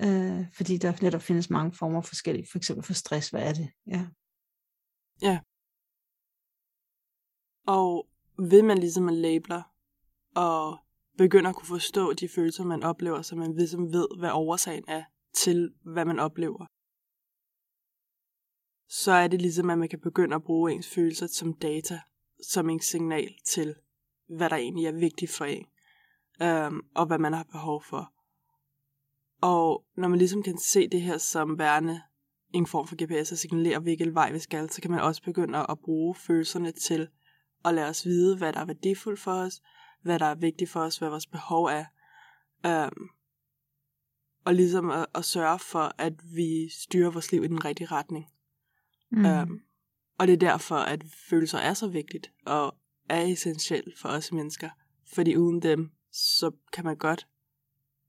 Øh, 0.00 0.46
fordi 0.56 0.76
der 0.76 1.02
netop 1.02 1.22
findes 1.22 1.50
mange 1.50 1.72
former 1.72 2.00
forskellige, 2.00 2.46
for 2.50 2.58
eksempel 2.58 2.84
for 2.84 2.92
stress, 2.92 3.30
hvad 3.30 3.42
er 3.42 3.52
det? 3.52 3.68
Ja. 3.86 4.06
ja. 5.22 5.40
Og 7.66 8.08
ved 8.38 8.62
man 8.62 8.78
ligesom 8.78 9.08
at 9.08 9.14
labeler, 9.14 9.62
og 10.34 10.78
begynder 11.18 11.50
at 11.50 11.56
kunne 11.56 11.66
forstå 11.66 12.12
de 12.12 12.28
følelser, 12.28 12.64
man 12.64 12.82
oplever, 12.82 13.22
så 13.22 13.36
man 13.36 13.56
ligesom 13.56 13.92
ved, 13.92 14.08
hvad 14.18 14.30
årsagen 14.32 14.84
er 14.88 15.04
til, 15.34 15.74
hvad 15.82 16.04
man 16.04 16.18
oplever, 16.18 16.66
så 18.88 19.12
er 19.12 19.28
det 19.28 19.42
ligesom, 19.42 19.70
at 19.70 19.78
man 19.78 19.88
kan 19.88 20.00
begynde 20.00 20.36
at 20.36 20.42
bruge 20.42 20.72
ens 20.72 20.88
følelser 20.88 21.26
som 21.26 21.54
data, 21.54 22.00
som 22.42 22.70
en 22.70 22.80
signal 22.80 23.34
til, 23.44 23.74
hvad 24.36 24.50
der 24.50 24.56
egentlig 24.56 24.86
er 24.86 24.92
vigtigt 24.92 25.30
for 25.30 25.44
en, 25.44 25.66
øhm, 26.42 26.80
og 26.94 27.06
hvad 27.06 27.18
man 27.18 27.32
har 27.32 27.44
behov 27.52 27.82
for. 27.82 28.12
Og 29.40 29.84
når 29.96 30.08
man 30.08 30.18
ligesom 30.18 30.42
kan 30.42 30.58
se 30.58 30.88
det 30.88 31.02
her 31.02 31.18
som 31.18 31.58
værende 31.58 32.02
en 32.52 32.66
form 32.66 32.86
for 32.86 32.96
GPS 33.04 33.32
og 33.32 33.38
signalere, 33.38 33.78
hvilken 33.78 34.14
vej 34.14 34.32
vi 34.32 34.38
skal, 34.38 34.70
så 34.70 34.82
kan 34.82 34.90
man 34.90 35.00
også 35.00 35.22
begynde 35.22 35.66
at 35.70 35.78
bruge 35.78 36.14
følelserne 36.14 36.72
til 36.72 37.08
at 37.64 37.74
lade 37.74 37.88
os 37.88 38.04
vide, 38.04 38.36
hvad 38.36 38.52
der 38.52 38.60
er 38.60 38.64
værdifuldt 38.64 39.20
for 39.20 39.32
os, 39.32 39.62
hvad 40.02 40.18
der 40.18 40.26
er 40.26 40.34
vigtigt 40.34 40.70
for 40.70 40.80
os, 40.80 40.98
hvad 40.98 41.08
vores 41.08 41.26
behov 41.26 41.64
er. 41.64 41.84
Øhm, 42.66 43.08
og 44.44 44.54
ligesom 44.54 44.90
at, 44.90 45.06
at 45.14 45.24
sørge 45.24 45.58
for, 45.58 45.92
at 45.98 46.12
vi 46.34 46.68
styrer 46.68 47.10
vores 47.10 47.32
liv 47.32 47.44
i 47.44 47.48
den 47.48 47.64
rigtige 47.64 47.86
retning. 47.86 48.26
Mm. 49.10 49.26
Øhm, 49.26 49.60
og 50.18 50.26
det 50.26 50.32
er 50.32 50.50
derfor, 50.50 50.76
at 50.76 51.04
følelser 51.30 51.58
er 51.58 51.74
så 51.74 51.88
vigtigt, 51.88 52.32
og 52.46 52.74
er 53.08 53.22
essentielt 53.22 53.98
for 53.98 54.08
os 54.08 54.32
mennesker. 54.32 54.70
Fordi 55.14 55.36
uden 55.36 55.62
dem, 55.62 55.90
så 56.16 56.50
kan 56.72 56.84
man 56.84 56.96
godt 56.96 57.26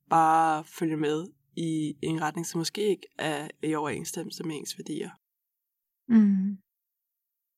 bare 0.10 0.64
følge 0.64 0.98
med 0.98 1.28
i 1.56 1.96
en 2.02 2.22
retning, 2.22 2.48
som 2.48 2.58
måske 2.58 2.88
ikke 2.88 3.08
er 3.18 3.48
i 3.64 3.76
overensstemmelse 3.76 4.44
med 4.44 4.56
ens 4.56 4.78
værdier. 4.78 5.10
Mm. 6.08 6.58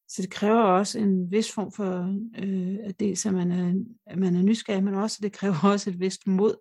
Så 0.08 0.22
det 0.22 0.32
kræver 0.32 0.62
også 0.62 1.00
en 1.00 1.32
vis 1.32 1.53
form 1.53 1.72
for, 1.72 2.15
øh, 2.38 2.77
at 2.84 3.00
dels 3.00 3.25
at 3.25 3.34
man 3.34 3.51
er, 3.51 3.84
at 4.06 4.18
man 4.18 4.36
er 4.36 4.41
nysgerrig, 4.41 4.84
men 4.84 4.96
også, 4.96 5.20
det 5.22 5.32
kræver 5.32 5.56
også 5.63 5.89
et 5.89 6.00
vist 6.00 6.27
mod 6.27 6.56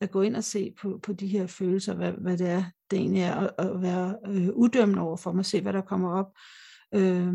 at 0.00 0.10
gå 0.10 0.22
ind 0.22 0.36
og 0.36 0.44
se 0.44 0.74
på, 0.80 1.00
på 1.02 1.12
de 1.12 1.26
her 1.26 1.46
følelser, 1.46 1.94
hvad, 1.94 2.12
hvad 2.12 2.38
det 2.38 2.48
er, 2.48 2.64
det 2.90 2.98
egentlig 2.98 3.22
er, 3.22 3.34
og, 3.34 3.54
og 3.58 3.82
være 3.82 4.18
øh, 4.26 4.48
udømmende 4.48 5.02
over 5.02 5.16
for 5.16 5.30
dem, 5.30 5.38
og 5.38 5.46
se, 5.46 5.60
hvad 5.60 5.72
der 5.72 5.80
kommer 5.80 6.10
op. 6.10 6.32
Øh, 6.94 7.34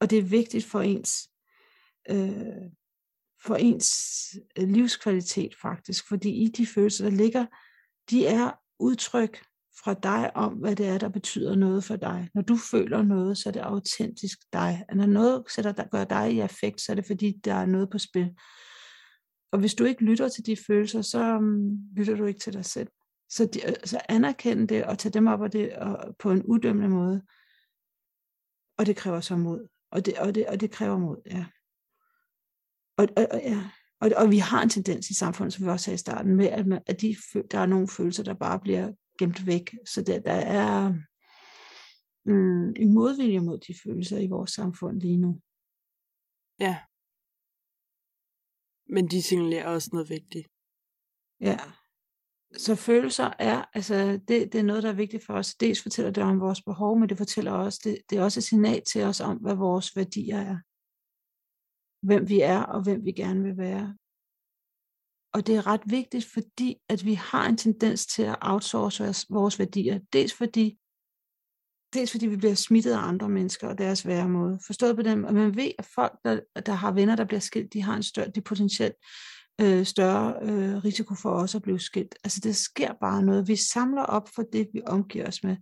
og 0.00 0.10
det 0.10 0.18
er 0.18 0.22
vigtigt 0.22 0.64
for 0.64 0.80
ens, 0.80 1.28
øh, 2.10 2.70
for 3.46 3.54
ens 3.54 3.90
øh, 4.58 4.68
livskvalitet 4.68 5.54
faktisk, 5.62 6.08
fordi 6.08 6.30
i 6.30 6.48
de 6.48 6.66
følelser, 6.66 7.04
der 7.04 7.16
ligger, 7.16 7.46
de 8.10 8.26
er 8.26 8.50
udtryk 8.78 9.42
fra 9.84 9.94
dig 9.94 10.36
om, 10.36 10.52
hvad 10.52 10.76
det 10.76 10.86
er, 10.86 10.98
der 10.98 11.08
betyder 11.08 11.54
noget 11.54 11.84
for 11.84 11.96
dig. 11.96 12.30
Når 12.34 12.42
du 12.42 12.56
føler 12.56 13.02
noget, 13.02 13.38
så 13.38 13.48
er 13.48 13.52
det 13.52 13.60
autentisk 13.60 14.38
dig. 14.52 14.84
Når 14.94 15.06
noget 15.06 15.44
sætter, 15.48 15.72
der 15.72 15.84
gør 15.84 16.04
dig 16.04 16.32
i 16.32 16.40
affekt, 16.40 16.80
så 16.80 16.92
er 16.92 16.96
det 16.96 17.06
fordi, 17.06 17.40
der 17.44 17.54
er 17.54 17.66
noget 17.66 17.90
på 17.90 17.98
spil. 17.98 18.34
Og 19.52 19.58
hvis 19.58 19.74
du 19.74 19.84
ikke 19.84 20.04
lytter 20.04 20.28
til 20.28 20.46
de 20.46 20.56
følelser, 20.66 21.02
så 21.02 21.36
um, 21.36 21.78
lytter 21.96 22.16
du 22.16 22.24
ikke 22.24 22.40
til 22.40 22.52
dig 22.52 22.64
selv. 22.64 22.88
Så, 23.30 23.46
de, 23.46 23.68
øh, 23.68 23.74
så 23.84 24.00
anerkende 24.08 24.66
det 24.66 24.84
og 24.84 24.98
tage 24.98 25.12
dem 25.12 25.26
op 25.26 25.40
og 25.40 25.52
det, 25.52 25.72
og, 25.72 26.16
på 26.18 26.30
en 26.30 26.42
udømmende 26.42 26.88
måde. 26.88 27.22
Og 28.78 28.86
det 28.86 28.96
kræver 28.96 29.20
så 29.20 29.36
mod. 29.36 29.68
Og 29.90 30.06
det, 30.06 30.18
og 30.18 30.34
det, 30.34 30.46
og 30.46 30.60
det 30.60 30.70
kræver 30.70 30.98
mod, 30.98 31.16
ja. 31.26 31.44
Og, 32.98 33.08
og, 33.16 33.26
og, 33.30 33.40
ja. 33.44 33.70
Og, 34.00 34.10
og 34.16 34.30
vi 34.30 34.38
har 34.38 34.62
en 34.62 34.68
tendens 34.68 35.10
i 35.10 35.14
samfundet, 35.14 35.52
som 35.52 35.64
vi 35.64 35.70
også 35.70 35.84
sagde 35.84 35.94
i 35.94 35.98
starten, 35.98 36.36
med, 36.36 36.46
at, 36.46 36.66
man, 36.66 36.82
at 36.86 37.00
de, 37.00 37.16
der 37.50 37.58
er 37.58 37.66
nogle 37.66 37.88
følelser, 37.88 38.22
der 38.22 38.34
bare 38.34 38.60
bliver 38.60 38.92
gemt 39.18 39.46
væk. 39.46 39.74
Så 39.86 40.02
der, 40.02 40.20
der 40.20 40.32
er 40.32 40.92
mm, 42.24 42.68
en 42.76 42.94
modvilje 42.94 43.40
mod 43.40 43.58
de 43.58 43.74
følelser 43.84 44.18
i 44.18 44.26
vores 44.28 44.50
samfund 44.50 45.00
lige 45.00 45.16
nu. 45.16 45.40
Ja. 46.60 46.78
Men 48.94 49.10
de 49.10 49.22
signalerer 49.22 49.68
også 49.68 49.90
noget 49.92 50.10
vigtigt. 50.10 50.48
Ja. 51.40 51.58
Så 52.56 52.74
følelser 52.74 53.30
er, 53.38 53.64
altså 53.74 54.20
det, 54.28 54.52
det 54.52 54.54
er 54.54 54.62
noget, 54.62 54.82
der 54.82 54.88
er 54.88 55.02
vigtigt 55.04 55.26
for 55.26 55.34
os. 55.34 55.54
Dels 55.54 55.82
fortæller 55.82 56.10
det 56.10 56.22
om 56.22 56.40
vores 56.40 56.62
behov, 56.62 56.98
men 56.98 57.08
det 57.08 57.18
fortæller 57.18 57.52
også, 57.52 57.80
det, 57.84 57.98
det 58.10 58.18
er 58.18 58.22
også 58.22 58.40
et 58.40 58.44
signal 58.44 58.82
til 58.92 59.02
os 59.02 59.20
om, 59.20 59.36
hvad 59.36 59.54
vores 59.54 59.96
værdier 59.96 60.38
er. 60.38 60.58
Hvem 62.02 62.28
vi 62.28 62.40
er, 62.40 62.62
og 62.62 62.82
hvem 62.82 63.04
vi 63.04 63.12
gerne 63.12 63.42
vil 63.42 63.56
være. 63.56 63.96
Og 65.34 65.46
det 65.46 65.56
er 65.56 65.66
ret 65.66 65.80
vigtigt, 65.86 66.24
fordi 66.24 66.76
at 66.88 67.04
vi 67.04 67.14
har 67.14 67.48
en 67.48 67.56
tendens 67.56 68.06
til 68.06 68.22
at 68.22 68.36
outsource 68.40 69.26
vores, 69.30 69.58
værdier. 69.58 69.98
Dels 70.12 70.34
fordi, 70.34 70.78
dels 71.94 72.10
fordi 72.10 72.26
vi 72.26 72.36
bliver 72.36 72.54
smittet 72.54 72.92
af 72.92 73.08
andre 73.08 73.28
mennesker 73.28 73.68
og 73.68 73.78
deres 73.78 74.06
væremåde. 74.06 74.58
Forstået 74.66 74.96
på 74.96 75.02
dem, 75.02 75.24
at 75.24 75.34
man 75.34 75.56
ved, 75.56 75.70
at 75.78 75.84
folk, 75.94 76.12
der, 76.24 76.40
der 76.66 76.72
har 76.72 76.92
venner, 76.92 77.16
der 77.16 77.24
bliver 77.24 77.40
skilt, 77.40 77.72
de 77.72 77.82
har 77.82 77.96
en 77.96 78.02
større, 78.02 78.30
de 78.30 78.40
potentielt 78.40 78.94
øh, 79.60 79.86
større 79.86 80.34
øh, 80.42 80.84
risiko 80.84 81.14
for 81.14 81.30
også 81.30 81.58
at 81.58 81.62
blive 81.62 81.80
skilt. 81.80 82.14
Altså 82.24 82.40
det 82.40 82.56
sker 82.56 82.92
bare 83.00 83.22
noget. 83.22 83.48
Vi 83.48 83.56
samler 83.56 84.02
op 84.02 84.28
for 84.34 84.42
det, 84.42 84.68
vi 84.72 84.80
omgiver 84.86 85.28
os 85.28 85.42
med. 85.42 85.56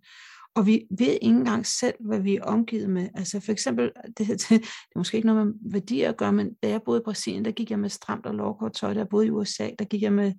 Og 0.56 0.66
vi 0.66 0.86
ved 0.98 1.06
ikke 1.06 1.26
engang 1.26 1.66
selv, 1.66 1.94
hvad 2.00 2.20
vi 2.20 2.36
er 2.36 2.42
omgivet 2.42 2.90
med. 2.90 3.08
Altså 3.14 3.40
for 3.40 3.52
eksempel, 3.52 3.84
øh, 3.84 4.10
det, 4.18 4.28
det, 4.28 4.48
det 4.50 4.62
er 4.94 4.98
måske 4.98 5.16
ikke 5.16 5.26
noget 5.26 5.46
med 5.46 5.54
værdier 5.72 6.08
at 6.08 6.16
gøre, 6.16 6.32
men 6.32 6.54
da 6.62 6.68
jeg 6.68 6.82
boede 6.82 7.00
i 7.00 7.04
Brasilien, 7.04 7.44
der 7.44 7.50
gik 7.50 7.70
jeg 7.70 7.78
med 7.78 7.88
stramt 7.88 8.26
og 8.26 8.34
lovkort 8.34 8.72
tøj. 8.72 8.92
Da 8.92 8.98
jeg 8.98 9.08
boede 9.08 9.26
i 9.26 9.30
USA, 9.30 9.70
der 9.78 9.84
gik 9.84 10.02
jeg 10.02 10.12
med 10.12 10.32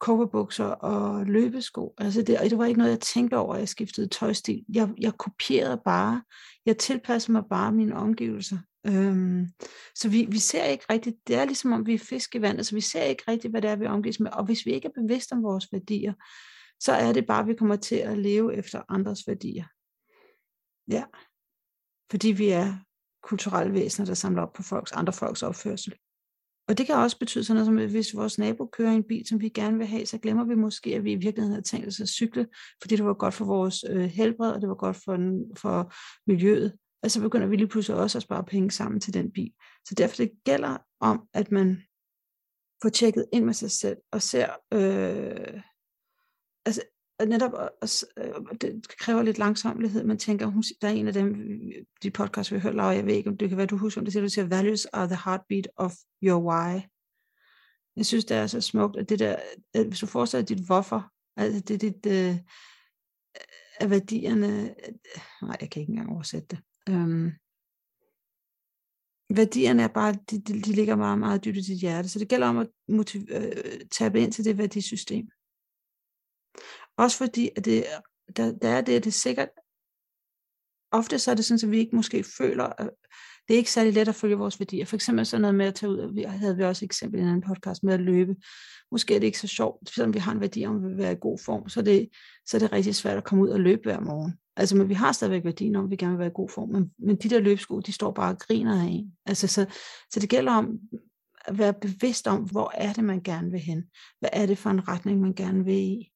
coverbukser 0.00 0.64
og 0.64 1.26
løbesko. 1.26 1.94
Altså 1.98 2.22
det, 2.22 2.38
og 2.38 2.50
det 2.50 2.58
var 2.58 2.64
ikke 2.64 2.78
noget, 2.78 2.90
jeg 2.90 3.00
tænkte 3.00 3.36
over, 3.36 3.54
at 3.54 3.60
jeg 3.60 3.68
skiftede 3.68 4.08
tøjstil. 4.08 4.64
Jeg, 4.74 4.88
jeg 5.00 5.12
kopierede 5.18 5.80
bare. 5.84 6.22
Jeg 6.66 6.78
tilpassede 6.78 7.32
mig 7.32 7.42
bare 7.50 7.72
mine 7.72 7.96
omgivelser. 7.96 8.58
Øhm, 8.86 9.46
så 9.94 10.08
vi, 10.08 10.26
vi 10.30 10.38
ser 10.38 10.64
ikke 10.64 10.84
rigtigt, 10.90 11.16
det 11.26 11.36
er 11.36 11.44
ligesom 11.44 11.72
om 11.72 11.86
vi 11.86 11.94
er 11.94 11.98
fisk 11.98 12.34
i 12.34 12.42
vandet, 12.42 12.66
så 12.66 12.74
vi 12.74 12.80
ser 12.80 13.02
ikke 13.02 13.22
rigtigt, 13.28 13.52
hvad 13.52 13.62
det 13.62 13.70
er, 13.70 13.76
vi 13.76 13.86
omgives 13.86 14.20
med. 14.20 14.30
Og 14.30 14.44
hvis 14.44 14.66
vi 14.66 14.72
ikke 14.72 14.88
er 14.88 15.02
bevidste 15.02 15.32
om 15.32 15.42
vores 15.42 15.72
værdier, 15.72 16.12
så 16.80 16.92
er 16.92 17.12
det 17.12 17.26
bare, 17.26 17.40
at 17.40 17.46
vi 17.46 17.54
kommer 17.54 17.76
til 17.76 17.96
at 17.96 18.18
leve 18.18 18.56
efter 18.56 18.82
andres 18.88 19.28
værdier. 19.28 19.64
Ja. 20.90 21.04
Fordi 22.10 22.28
vi 22.28 22.48
er 22.48 22.74
kulturelle 23.22 23.72
væsener, 23.72 24.06
der 24.06 24.14
samler 24.14 24.42
op 24.42 24.52
på 24.52 24.62
folks, 24.62 24.92
andre 24.92 25.12
folks 25.12 25.42
opførsel. 25.42 25.94
Og 26.68 26.78
det 26.78 26.86
kan 26.86 26.94
også 26.94 27.18
betyde 27.18 27.44
sådan 27.44 27.56
noget, 27.56 27.66
som 27.66 27.78
at 27.78 27.90
hvis 27.90 28.16
vores 28.16 28.38
nabo 28.38 28.66
kører 28.66 28.92
en 28.92 29.04
bil, 29.04 29.26
som 29.28 29.40
vi 29.40 29.48
gerne 29.48 29.78
vil 29.78 29.86
have, 29.86 30.06
så 30.06 30.18
glemmer 30.18 30.44
vi 30.44 30.54
måske, 30.54 30.94
at 30.94 31.04
vi 31.04 31.12
i 31.12 31.16
virkeligheden 31.16 31.52
havde 31.52 31.66
tænkt 31.66 31.86
os 31.86 32.00
at 32.00 32.08
cykle, 32.08 32.46
fordi 32.82 32.96
det 32.96 33.04
var 33.04 33.14
godt 33.14 33.34
for 33.34 33.44
vores 33.44 33.84
øh, 33.90 34.04
helbred, 34.04 34.52
og 34.52 34.60
det 34.60 34.68
var 34.68 34.74
godt 34.74 34.96
for, 35.04 35.16
den, 35.16 35.56
for 35.56 35.92
miljøet. 36.26 36.76
Og 37.02 37.10
så 37.10 37.20
begynder 37.20 37.46
vi 37.46 37.56
lige 37.56 37.68
pludselig 37.68 38.00
også 38.00 38.18
at 38.18 38.22
spare 38.22 38.44
penge 38.44 38.70
sammen 38.70 39.00
til 39.00 39.14
den 39.14 39.32
bil. 39.32 39.52
Så 39.88 39.94
derfor 39.94 40.16
det 40.16 40.30
gælder 40.44 40.76
om, 41.00 41.28
at 41.34 41.50
man 41.50 41.82
får 42.82 42.88
tjekket 42.88 43.26
ind 43.32 43.44
med 43.44 43.54
sig 43.54 43.70
selv, 43.70 43.96
og 44.12 44.22
ser, 44.22 44.48
øh, 44.74 45.60
altså 46.68 46.82
netop, 47.26 47.52
øh, 48.18 48.60
det 48.60 48.88
kræver 48.88 49.22
lidt 49.22 49.38
langsomlighed, 49.38 50.04
man 50.04 50.18
tænker, 50.18 50.46
hun, 50.46 50.62
der 50.80 50.88
er 50.88 50.92
en 50.92 51.06
af 51.06 51.12
dem, 51.12 51.40
øh, 51.40 51.84
de 52.02 52.10
podcast, 52.10 52.52
vi 52.52 52.56
har 52.56 52.62
hørt, 52.62 52.74
Laura, 52.74 52.94
jeg 52.94 53.06
ved 53.06 53.14
ikke, 53.14 53.30
om 53.30 53.36
det 53.36 53.48
kan 53.48 53.58
være, 53.58 53.66
du 53.66 53.76
husker, 53.76 54.00
om 54.00 54.04
det 54.04 54.12
siger, 54.12 54.22
du 54.22 54.28
siger, 54.28 54.46
values 54.46 54.86
are 54.86 55.06
the 55.06 55.18
heartbeat 55.24 55.68
of 55.76 55.94
your 56.22 56.40
why. 56.50 56.80
Jeg 57.96 58.06
synes, 58.06 58.24
det 58.24 58.36
er 58.36 58.46
så 58.46 58.60
smukt, 58.60 58.96
at 58.96 59.08
det 59.08 59.18
der, 59.18 59.36
at 59.74 59.86
hvis 59.86 60.00
du 60.00 60.06
forestiller 60.06 60.44
dit 60.44 60.66
hvorfor, 60.66 61.12
altså 61.36 61.60
det 61.60 61.74
er 61.74 61.78
dit, 61.78 62.06
øh, 62.06 62.30
øh 62.30 62.38
at 63.80 63.90
værdierne, 63.90 64.74
nej, 65.42 65.56
jeg 65.60 65.70
kan 65.70 65.80
ikke 65.80 65.90
engang 65.90 66.10
oversætte 66.10 66.46
det. 66.50 66.58
Um, 66.94 67.32
værdierne 69.30 69.82
er 69.82 69.88
bare, 69.88 70.12
de, 70.30 70.40
de, 70.40 70.62
de 70.62 70.72
ligger 70.72 70.96
meget, 70.96 71.18
meget 71.18 71.44
dybt 71.44 71.56
i 71.56 71.60
dit 71.60 71.80
hjerte, 71.80 72.08
så 72.08 72.18
det 72.18 72.28
gælder 72.28 72.46
om 72.46 72.58
at 72.58 72.68
motiv, 72.88 73.20
øh, 73.30 73.80
tabe 73.90 74.20
ind 74.20 74.32
til 74.32 74.44
det 74.44 74.58
værdisystem. 74.58 75.28
Også 76.98 77.16
fordi, 77.16 77.50
at 77.56 77.64
det, 77.64 77.84
der, 78.36 78.52
der 78.52 78.68
er 78.68 78.80
det, 78.80 78.92
at 78.92 79.04
det 79.04 79.10
er 79.10 79.12
sikkert, 79.12 79.48
ofte 80.92 81.18
så 81.18 81.30
er 81.30 81.34
det 81.34 81.44
sådan, 81.44 81.68
at 81.68 81.70
vi 81.70 81.78
ikke 81.78 81.96
måske 81.96 82.24
føler, 82.38 82.64
at 82.64 82.90
det 83.48 83.54
er 83.54 83.58
ikke 83.58 83.72
særlig 83.72 83.92
let 83.92 84.08
at 84.08 84.14
følge 84.14 84.36
vores 84.36 84.60
værdier. 84.60 84.84
For 84.84 84.96
eksempel 84.96 85.26
sådan 85.26 85.40
noget 85.40 85.54
med 85.54 85.66
at 85.66 85.74
tage 85.74 85.90
ud, 85.90 86.14
vi 86.14 86.22
havde 86.22 86.56
vi 86.56 86.64
også 86.64 86.84
et 86.84 86.88
eksempel 86.88 87.20
i 87.20 87.22
en 87.22 87.28
anden 87.28 87.54
podcast 87.54 87.82
med 87.82 87.94
at 87.94 88.00
løbe. 88.00 88.36
Måske 88.90 89.14
er 89.14 89.18
det 89.18 89.26
ikke 89.26 89.38
så 89.38 89.46
sjovt, 89.46 89.90
selvom 89.90 90.14
vi 90.14 90.18
har 90.18 90.32
en 90.32 90.40
værdi 90.40 90.66
om 90.66 90.84
at 90.84 90.98
være 90.98 91.12
i 91.12 91.16
god 91.20 91.38
form, 91.44 91.68
så 91.68 91.80
er 91.80 91.84
det, 91.84 92.08
så 92.46 92.56
er 92.56 92.58
det 92.58 92.72
rigtig 92.72 92.94
svært 92.94 93.16
at 93.16 93.24
komme 93.24 93.44
ud 93.44 93.48
og 93.48 93.60
løbe 93.60 93.82
hver 93.84 94.00
morgen. 94.00 94.32
Altså, 94.56 94.76
men 94.76 94.88
vi 94.88 94.94
har 94.94 95.12
stadigvæk 95.12 95.44
værdien 95.44 95.76
om, 95.76 95.84
at 95.84 95.90
vi 95.90 95.96
gerne 95.96 96.12
vil 96.12 96.18
være 96.18 96.28
i 96.28 96.34
god 96.34 96.48
form, 96.48 96.68
men, 96.68 96.90
men 96.98 97.16
de 97.16 97.28
der 97.28 97.40
løbesko, 97.40 97.80
de 97.80 97.92
står 97.92 98.12
bare 98.12 98.32
og 98.32 98.38
griner 98.38 98.82
af 98.82 98.86
en. 98.86 99.12
Altså, 99.26 99.46
så, 99.46 99.66
så 100.10 100.20
det 100.20 100.28
gælder 100.28 100.52
om 100.52 100.78
at 101.44 101.58
være 101.58 101.74
bevidst 101.74 102.26
om, 102.26 102.42
hvor 102.42 102.72
er 102.74 102.92
det, 102.92 103.04
man 103.04 103.22
gerne 103.22 103.50
vil 103.50 103.60
hen? 103.60 103.84
Hvad 104.20 104.30
er 104.32 104.46
det 104.46 104.58
for 104.58 104.70
en 104.70 104.88
retning, 104.88 105.20
man 105.20 105.34
gerne 105.34 105.64
vil 105.64 105.74
i? 105.74 106.12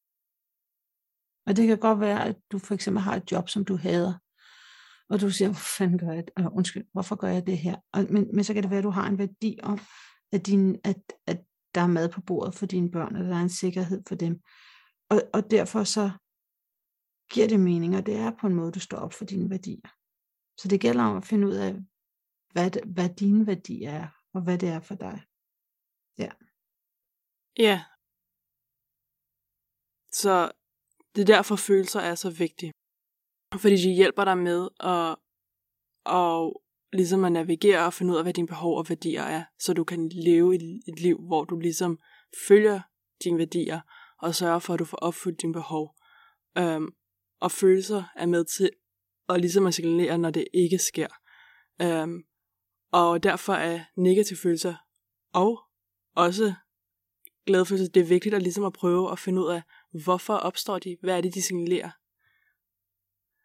Og 1.47 1.57
det 1.57 1.67
kan 1.67 1.79
godt 1.79 2.01
være, 2.01 2.25
at 2.25 2.37
du 2.53 2.59
for 2.59 2.75
eksempel 2.75 3.03
har 3.03 3.17
et 3.17 3.33
job, 3.33 3.49
som 3.49 3.65
du 3.65 3.77
hader, 3.77 4.15
og 5.09 5.21
du 5.21 5.31
siger, 5.31 5.49
hvor 5.49 5.65
fanden 5.79 5.99
gør 5.99 6.13
jeg 6.13 6.25
det? 6.25 6.49
undskyld, 6.53 6.85
hvorfor 6.93 7.17
gør 7.17 7.29
jeg 7.29 7.47
det 7.47 7.59
her? 7.59 7.77
Og, 7.93 8.07
men, 8.11 8.29
men 8.35 8.45
så 8.45 8.55
kan 8.55 8.63
det 8.63 8.71
være, 8.71 8.79
at 8.79 8.85
du 8.85 8.91
har 8.91 9.07
en 9.09 9.19
værdi 9.19 9.59
om, 9.63 9.79
at, 10.33 10.47
din, 10.47 10.81
at, 10.85 11.03
at 11.27 11.45
der 11.75 11.81
er 11.81 11.87
mad 11.87 12.09
på 12.09 12.21
bordet 12.21 12.55
for 12.55 12.67
dine 12.67 12.91
børn, 12.91 13.17
og 13.17 13.25
der 13.25 13.37
er 13.37 13.43
en 13.43 13.49
sikkerhed 13.49 14.03
for 14.09 14.15
dem. 14.15 14.41
Og, 15.11 15.23
og 15.35 15.51
derfor 15.51 15.85
så 15.85 16.11
giver 17.33 17.49
det 17.49 17.61
mening, 17.61 17.97
og 17.97 18.07
det 18.07 18.17
er 18.17 18.31
på 18.41 18.47
en 18.47 18.55
måde, 18.55 18.73
du 18.73 18.81
står 18.81 18.99
op 18.99 19.13
for 19.13 19.25
dine 19.25 19.51
værdier. 19.51 19.89
Så 20.61 20.69
det 20.69 20.81
gælder 20.81 21.05
om 21.05 21.17
at 21.17 21.25
finde 21.25 21.47
ud 21.47 21.55
af, 21.55 21.75
hvad, 22.53 22.71
hvad 22.87 23.09
dine 23.09 23.47
værdier 23.47 23.91
er, 23.91 24.09
og 24.35 24.43
hvad 24.43 24.59
det 24.59 24.69
er 24.69 24.81
for 24.81 24.95
dig. 24.95 25.23
Ja. 26.19 26.31
Ja. 27.59 27.85
Så 30.13 30.53
det 31.15 31.21
er 31.21 31.27
derfor 31.27 31.57
følelser 31.57 32.01
er 32.01 32.15
så 32.15 32.31
vigtige. 32.31 32.73
Fordi 33.57 33.77
de 33.77 33.95
hjælper 33.95 34.25
dig 34.25 34.39
med 34.39 34.69
at, 34.81 35.17
at 36.07 36.53
ligesom 36.93 37.25
at 37.25 37.33
navigere 37.33 37.87
og 37.87 37.95
finde 37.95 38.13
ud 38.13 38.17
af, 38.17 38.25
hvad 38.25 38.33
dine 38.33 38.47
behov 38.47 38.79
og 38.79 38.87
værdier 38.89 39.23
er, 39.23 39.45
så 39.59 39.73
du 39.73 39.85
kan 39.85 40.09
leve 40.09 40.55
et, 40.55 40.81
et 40.89 41.01
liv, 41.01 41.19
hvor 41.27 41.45
du 41.45 41.59
ligesom 41.59 41.99
følger 42.49 42.81
dine 43.25 43.39
værdier, 43.39 43.81
og 44.19 44.35
sørger 44.35 44.59
for, 44.59 44.75
at 44.75 44.81
du 44.81 44.85
får 44.85 44.97
opfyldt 44.97 45.43
dine 45.43 45.53
behov. 45.53 45.95
Um, 46.61 46.95
og 47.41 47.51
følelser 47.51 48.05
er 48.17 48.27
med 48.27 48.45
til 48.45 48.71
at 49.29 49.41
ligesom 49.41 49.67
at 49.67 49.75
signalere, 49.75 50.19
når 50.19 50.31
det 50.31 50.45
ikke 50.55 50.79
sker. 50.79 51.09
Um, 51.85 52.25
og 52.93 53.23
derfor 53.23 53.53
er 53.53 53.81
negative 53.97 54.39
følelser 54.39 54.75
og 55.33 55.61
også 56.17 56.55
glade 57.47 57.67
følelser, 57.67 57.93
det 57.93 58.01
er 58.01 58.07
vigtigt 58.07 58.35
at 58.35 58.43
ligesom 58.43 58.65
at 58.65 58.73
prøve 58.73 59.13
at 59.13 59.19
finde 59.19 59.43
ud 59.43 59.51
af, 59.51 59.63
hvorfor 60.05 60.35
opstår 60.35 60.79
de? 60.79 60.97
Hvad 61.03 61.17
er 61.17 61.21
det, 61.21 61.35
de 61.35 61.43
signalerer? 61.43 61.91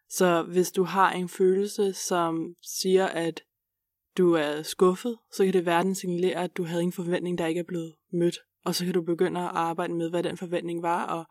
Så 0.08 0.42
hvis 0.42 0.72
du 0.72 0.82
har 0.82 1.12
en 1.12 1.28
følelse, 1.28 1.92
som 1.92 2.54
siger, 2.62 3.06
at 3.06 3.42
du 4.18 4.32
er 4.32 4.62
skuffet, 4.62 5.18
så 5.32 5.44
kan 5.44 5.52
det 5.52 5.66
være, 5.66 5.82
den 5.82 5.94
signalerer, 5.94 6.40
at 6.40 6.56
du 6.56 6.64
havde 6.64 6.82
en 6.82 6.92
forventning, 6.92 7.38
der 7.38 7.46
ikke 7.46 7.58
er 7.58 7.64
blevet 7.68 7.94
mødt. 8.12 8.38
Og 8.64 8.74
så 8.74 8.84
kan 8.84 8.94
du 8.94 9.02
begynde 9.02 9.40
at 9.40 9.50
arbejde 9.52 9.94
med, 9.94 10.10
hvad 10.10 10.22
den 10.22 10.36
forventning 10.36 10.82
var, 10.82 11.06
og, 11.06 11.24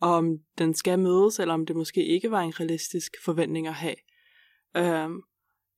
og 0.00 0.16
om 0.16 0.38
den 0.58 0.74
skal 0.74 0.98
mødes, 0.98 1.38
eller 1.38 1.54
om 1.54 1.66
det 1.66 1.76
måske 1.76 2.04
ikke 2.04 2.30
var 2.30 2.40
en 2.40 2.60
realistisk 2.60 3.16
forventning 3.24 3.66
at 3.66 3.74
have. 3.74 3.96
Øhm, 4.76 5.20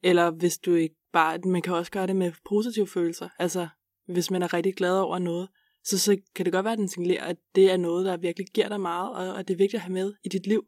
eller 0.02 0.30
hvis 0.30 0.58
du 0.58 0.74
ikke 0.74 0.96
bare, 1.12 1.38
man 1.38 1.62
kan 1.62 1.74
også 1.74 1.92
gøre 1.92 2.06
det 2.06 2.16
med 2.16 2.32
positive 2.48 2.86
følelser. 2.86 3.28
Altså, 3.38 3.68
hvis 4.06 4.30
man 4.30 4.42
er 4.42 4.54
rigtig 4.54 4.74
glad 4.74 4.98
over 4.98 5.18
noget, 5.18 5.48
så, 5.84 5.98
så 5.98 6.20
kan 6.34 6.44
det 6.44 6.52
godt 6.52 6.64
være, 6.64 6.72
at 6.72 6.78
den 6.78 6.88
signalerer, 6.88 7.24
at 7.24 7.36
det 7.54 7.70
er 7.70 7.76
noget, 7.76 8.06
der 8.06 8.16
virkelig 8.16 8.48
giver 8.48 8.68
dig 8.68 8.80
meget, 8.80 9.10
og 9.10 9.38
at 9.38 9.48
det 9.48 9.54
er 9.54 9.58
vigtigt 9.58 9.74
at 9.74 9.80
have 9.80 9.92
med 9.92 10.14
i 10.24 10.28
dit 10.28 10.46
liv. 10.46 10.66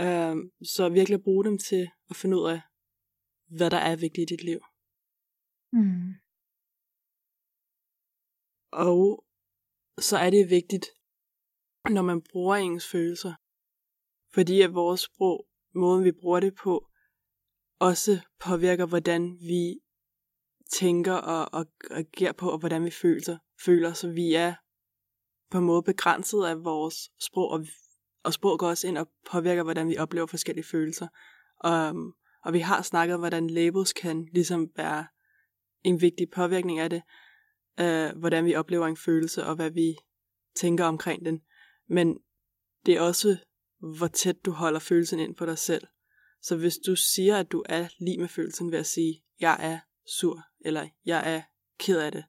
Øh, 0.00 0.36
så 0.62 0.88
virkelig 0.88 1.14
at 1.14 1.24
bruge 1.24 1.44
dem 1.44 1.58
til 1.58 1.90
at 2.10 2.16
finde 2.16 2.36
ud 2.36 2.48
af, 2.48 2.60
hvad 3.56 3.70
der 3.70 3.76
er 3.76 3.96
vigtigt 3.96 4.30
i 4.30 4.34
dit 4.34 4.44
liv. 4.44 4.60
Mm. 5.72 6.14
Og 8.72 9.24
så 9.98 10.16
er 10.16 10.30
det 10.30 10.50
vigtigt, 10.50 10.86
når 11.90 12.02
man 12.02 12.22
bruger 12.32 12.56
ens 12.56 12.86
følelser, 12.88 13.34
fordi 14.34 14.60
at 14.60 14.74
vores 14.74 15.00
sprog, 15.00 15.46
måden 15.74 16.04
vi 16.04 16.12
bruger 16.12 16.40
det 16.40 16.54
på, 16.54 16.88
også 17.78 18.20
påvirker, 18.40 18.86
hvordan 18.86 19.38
vi 19.40 19.80
tænker 20.72 21.14
og, 21.14 21.48
og 21.52 21.66
agerer 21.90 22.32
på, 22.32 22.50
og 22.50 22.58
hvordan 22.58 22.84
vi 22.84 22.90
føler, 22.90 23.38
føler. 23.64 23.92
Så 23.92 24.08
vi 24.08 24.34
er 24.34 24.54
på 25.50 25.58
en 25.58 25.64
måde 25.64 25.82
begrænset 25.82 26.44
af 26.44 26.64
vores 26.64 27.10
sprog, 27.20 27.50
og, 27.50 27.66
og 28.24 28.32
sprog 28.32 28.58
går 28.58 28.68
også 28.68 28.88
ind 28.88 28.98
og 28.98 29.08
påvirker, 29.30 29.62
hvordan 29.62 29.88
vi 29.88 29.96
oplever 29.96 30.26
forskellige 30.26 30.64
følelser. 30.64 31.08
Og, 31.60 31.94
og 32.44 32.52
vi 32.52 32.58
har 32.58 32.82
snakket 32.82 33.14
om, 33.14 33.20
hvordan 33.20 33.50
labels 33.50 33.92
kan 33.92 34.28
ligesom 34.32 34.68
være 34.76 35.06
en 35.84 36.00
vigtig 36.00 36.30
påvirkning 36.30 36.78
af 36.78 36.90
det, 36.90 37.02
øh, 37.80 38.18
hvordan 38.18 38.44
vi 38.44 38.54
oplever 38.54 38.86
en 38.86 38.96
følelse, 38.96 39.44
og 39.44 39.54
hvad 39.56 39.70
vi 39.70 39.96
tænker 40.56 40.84
omkring 40.84 41.24
den. 41.24 41.40
Men 41.88 42.18
det 42.86 42.96
er 42.96 43.00
også, 43.00 43.36
hvor 43.96 44.06
tæt 44.06 44.44
du 44.44 44.50
holder 44.50 44.80
følelsen 44.80 45.18
ind 45.18 45.34
på 45.34 45.46
dig 45.46 45.58
selv. 45.58 45.86
Så 46.42 46.56
hvis 46.56 46.76
du 46.86 46.96
siger, 46.96 47.36
at 47.36 47.52
du 47.52 47.64
er 47.66 47.88
lige 48.00 48.18
med 48.18 48.28
følelsen 48.28 48.72
ved 48.72 48.78
at 48.78 48.86
sige, 48.86 49.22
jeg 49.40 49.56
er 49.60 49.78
sur, 50.18 50.42
eller 50.64 50.88
jeg 51.04 51.34
er 51.34 51.42
ked 51.78 52.00
af 52.00 52.12
det, 52.12 52.24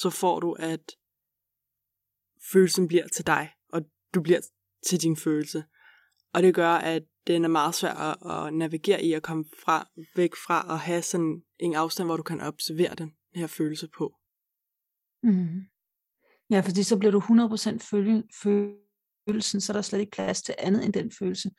så 0.00 0.10
får 0.10 0.40
du, 0.40 0.52
at 0.52 0.96
følelsen 2.52 2.88
bliver 2.88 3.08
til 3.08 3.26
dig, 3.26 3.52
og 3.72 3.82
du 4.14 4.22
bliver 4.22 4.40
til 4.88 5.02
din 5.02 5.16
følelse. 5.16 5.64
Og 6.34 6.42
det 6.42 6.54
gør, 6.54 6.70
at 6.70 7.02
den 7.26 7.44
er 7.44 7.48
meget 7.48 7.74
svær 7.74 7.94
at, 7.94 8.46
at 8.46 8.54
navigere 8.54 9.02
i 9.02 9.12
at 9.12 9.22
komme 9.22 9.44
fra, 9.64 9.88
væk 10.16 10.34
fra 10.46 10.74
at 10.74 10.78
have 10.78 11.02
sådan 11.02 11.42
en 11.58 11.74
afstand, 11.74 12.08
hvor 12.08 12.16
du 12.16 12.22
kan 12.22 12.40
observere 12.40 12.94
den 12.94 13.12
her 13.34 13.46
følelse 13.46 13.88
på. 13.98 14.14
Mm. 15.22 15.62
Ja, 16.50 16.60
fordi 16.60 16.82
så 16.82 16.98
bliver 16.98 17.12
du 17.12 17.20
100% 17.20 17.78
følge, 17.90 18.22
følelsen, 18.42 19.60
så 19.60 19.72
er 19.72 19.74
der 19.74 19.82
slet 19.82 20.00
ikke 20.00 20.12
plads 20.12 20.42
til 20.42 20.54
andet 20.58 20.84
end 20.84 20.92
den 20.92 21.12
følelse. 21.18 21.50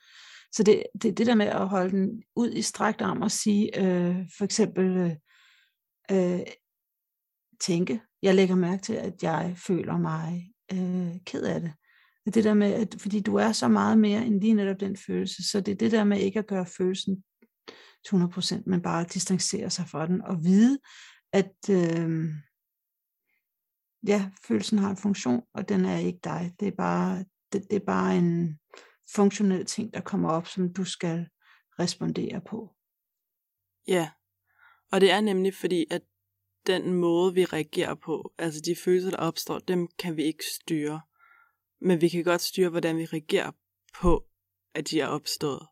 Så 0.52 0.62
det, 0.62 0.82
det, 1.02 1.18
det 1.18 1.26
der 1.26 1.34
med 1.34 1.46
at 1.46 1.68
holde 1.68 1.90
den 1.90 2.22
ud 2.36 2.52
i 2.52 2.62
strakt 2.62 3.00
arm 3.00 3.22
og 3.22 3.30
sige, 3.30 3.80
øh, 3.80 4.16
for 4.38 4.44
eksempel, 4.44 4.84
øh, 4.86 5.16
øh, 6.10 6.46
tænke, 7.60 8.00
jeg 8.22 8.34
lægger 8.34 8.54
mærke 8.54 8.82
til, 8.82 8.92
at 8.92 9.22
jeg 9.22 9.54
føler 9.56 9.98
mig 9.98 10.52
øh, 10.72 11.20
ked 11.26 11.42
af 11.42 11.60
det. 11.60 11.72
Det 12.34 12.44
der 12.44 12.54
med, 12.54 12.72
at, 12.72 12.96
fordi 12.98 13.20
du 13.20 13.34
er 13.34 13.52
så 13.52 13.68
meget 13.68 13.98
mere 13.98 14.26
end 14.26 14.40
lige 14.40 14.54
netop 14.54 14.80
den 14.80 14.96
følelse, 14.96 15.50
så 15.50 15.60
det 15.60 15.72
er 15.72 15.76
det 15.76 15.92
der 15.92 16.04
med 16.04 16.18
ikke 16.20 16.38
at 16.38 16.46
gøre 16.46 16.66
følelsen 16.66 17.24
100%, 18.08 18.62
men 18.66 18.82
bare 18.82 19.04
at 19.04 19.14
distancere 19.14 19.70
sig 19.70 19.88
fra 19.88 20.06
den 20.06 20.22
og 20.22 20.44
vide, 20.44 20.78
at 21.32 21.52
øh, 21.70 22.28
ja, 24.06 24.30
følelsen 24.46 24.78
har 24.78 24.90
en 24.90 24.96
funktion, 24.96 25.42
og 25.54 25.68
den 25.68 25.84
er 25.84 25.96
ikke 25.96 26.20
dig. 26.24 26.54
Det 26.60 26.68
er 26.68 26.76
bare, 26.78 27.24
det, 27.52 27.62
det 27.70 27.76
er 27.76 27.84
bare 27.86 28.16
en, 28.16 28.58
funktionel 29.14 29.66
ting, 29.66 29.94
der 29.94 30.00
kommer 30.00 30.30
op, 30.30 30.46
som 30.46 30.72
du 30.72 30.84
skal 30.84 31.26
respondere 31.78 32.40
på. 32.40 32.74
Ja, 33.88 34.10
og 34.92 35.00
det 35.00 35.10
er 35.10 35.20
nemlig 35.20 35.54
fordi, 35.54 35.86
at 35.90 36.02
den 36.66 36.94
måde, 36.94 37.34
vi 37.34 37.44
reagerer 37.44 37.94
på, 37.94 38.34
altså 38.38 38.60
de 38.60 38.76
følelser, 38.76 39.10
der 39.10 39.16
opstår, 39.16 39.58
dem 39.58 39.88
kan 39.88 40.16
vi 40.16 40.22
ikke 40.22 40.44
styre. 40.44 41.00
Men 41.80 42.00
vi 42.00 42.08
kan 42.08 42.24
godt 42.24 42.40
styre, 42.40 42.68
hvordan 42.68 42.98
vi 42.98 43.04
reagerer 43.04 43.52
på, 43.94 44.28
at 44.74 44.90
de 44.90 45.00
er 45.00 45.06
opstået. 45.06 45.66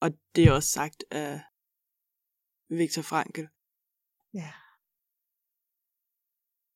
Og 0.00 0.10
det 0.34 0.44
er 0.44 0.52
også 0.52 0.68
sagt 0.68 1.04
af 1.10 1.40
Viktor 2.68 3.02
Frankl. 3.02 3.40
Ja. 4.34 4.52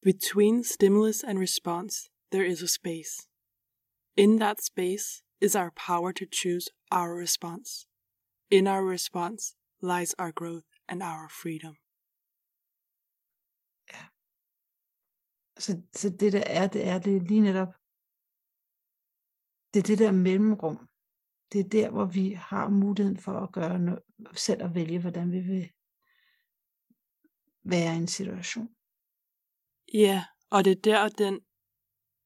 Between 0.02 0.64
stimulus 0.64 1.24
and 1.24 1.38
response, 1.38 2.10
there 2.32 2.46
is 2.46 2.62
a 2.62 2.66
space. 2.66 3.28
In 4.16 4.38
that 4.38 4.64
space 4.64 5.24
is 5.40 5.54
our 5.54 5.70
power 5.86 6.12
to 6.12 6.24
choose 6.32 6.70
our 6.90 7.20
response. 7.20 7.86
In 8.50 8.66
our 8.66 8.84
response 8.90 9.56
lies 9.80 10.14
our 10.18 10.32
growth 10.32 10.66
and 10.88 11.02
our 11.02 11.28
freedom. 11.28 11.76
Så, 15.58 15.82
så 15.92 16.10
det 16.10 16.32
der 16.32 16.42
er, 16.46 16.66
det 16.66 16.86
er, 16.88 16.98
det 16.98 17.22
lige 17.22 17.40
netop, 17.40 17.68
det 19.74 19.80
er 19.80 19.86
det 19.86 19.98
der 19.98 20.12
mellemrum. 20.12 20.88
Det 21.52 21.60
er 21.60 21.68
der, 21.68 21.90
hvor 21.90 22.04
vi 22.04 22.30
har 22.30 22.68
muligheden 22.68 23.18
for 23.18 23.32
at 23.32 23.52
gøre 23.52 23.78
noget, 23.78 24.02
selv 24.32 24.62
at 24.62 24.74
vælge, 24.74 25.00
hvordan 25.00 25.32
vi 25.32 25.40
vil 25.40 25.72
være 27.64 27.94
i 27.94 27.98
en 27.98 28.08
situation. 28.08 28.68
Ja, 29.94 30.24
og 30.50 30.64
det 30.64 30.70
er 30.70 30.80
der, 30.80 31.08
den 31.08 31.40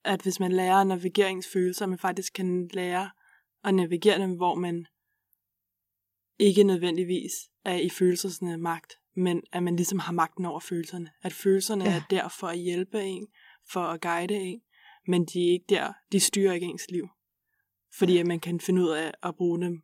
at 0.06 0.22
hvis 0.22 0.40
man 0.40 0.52
lærer 0.52 0.76
at 0.76 0.86
navigere 0.86 1.30
ens 1.30 1.48
følelser, 1.52 1.86
man 1.86 1.98
faktisk 1.98 2.32
kan 2.32 2.68
lære 2.68 3.10
at 3.64 3.74
navigere 3.74 4.18
dem, 4.18 4.36
hvor 4.36 4.54
man 4.54 4.86
ikke 6.38 6.64
nødvendigvis 6.64 7.32
er 7.64 7.74
i 7.74 7.88
følelsernes 7.88 8.58
magt, 8.58 8.92
men 9.16 9.42
at 9.52 9.62
man 9.62 9.76
ligesom 9.76 9.98
har 9.98 10.12
magten 10.12 10.44
over 10.44 10.60
følelserne. 10.60 11.10
At 11.22 11.32
følelserne 11.32 11.84
ja. 11.84 11.96
er 11.96 12.02
der 12.10 12.28
for 12.28 12.48
at 12.48 12.58
hjælpe 12.58 13.02
en, 13.02 13.28
for 13.72 13.80
at 13.80 14.00
guide 14.00 14.34
en, 14.34 14.62
men 15.06 15.24
de 15.24 15.48
er 15.48 15.52
ikke 15.52 15.66
der, 15.68 15.92
de 16.12 16.20
styrer 16.20 16.52
ikke 16.52 16.66
ens 16.66 16.90
liv. 16.90 17.08
Fordi 17.98 18.18
at 18.18 18.26
man 18.26 18.40
kan 18.40 18.60
finde 18.60 18.82
ud 18.82 18.88
af 18.88 19.12
at 19.22 19.36
bruge 19.36 19.60
dem 19.60 19.82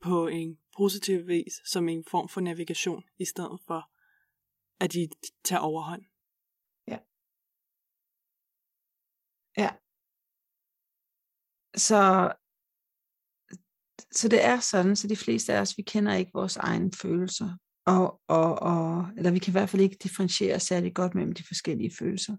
på 0.00 0.26
en 0.28 0.58
positiv 0.76 1.26
vis, 1.26 1.52
som 1.64 1.88
en 1.88 2.04
form 2.10 2.28
for 2.28 2.40
navigation, 2.40 3.04
i 3.18 3.24
stedet 3.24 3.60
for, 3.66 3.90
at 4.80 4.92
de 4.92 5.08
tager 5.44 5.60
overhånd. 5.60 6.02
Ja. 6.88 6.98
Ja. 9.56 9.70
Så, 11.76 12.32
så 14.10 14.28
det 14.28 14.44
er 14.44 14.60
sådan, 14.60 14.96
så 14.96 15.08
de 15.08 15.16
fleste 15.16 15.52
af 15.52 15.60
os, 15.60 15.78
vi 15.78 15.82
kender 15.82 16.14
ikke 16.14 16.30
vores 16.34 16.56
egne 16.56 16.92
følelser. 16.92 17.56
Og, 17.96 18.20
og, 18.28 18.58
og, 18.58 19.06
eller 19.16 19.30
vi 19.30 19.38
kan 19.38 19.50
i 19.50 19.56
hvert 19.58 19.68
fald 19.68 19.82
ikke 19.82 19.96
differentiere 20.02 20.60
særlig 20.60 20.94
godt 20.94 21.14
mellem 21.14 21.32
de 21.32 21.44
forskellige 21.46 21.92
følelser. 21.98 22.36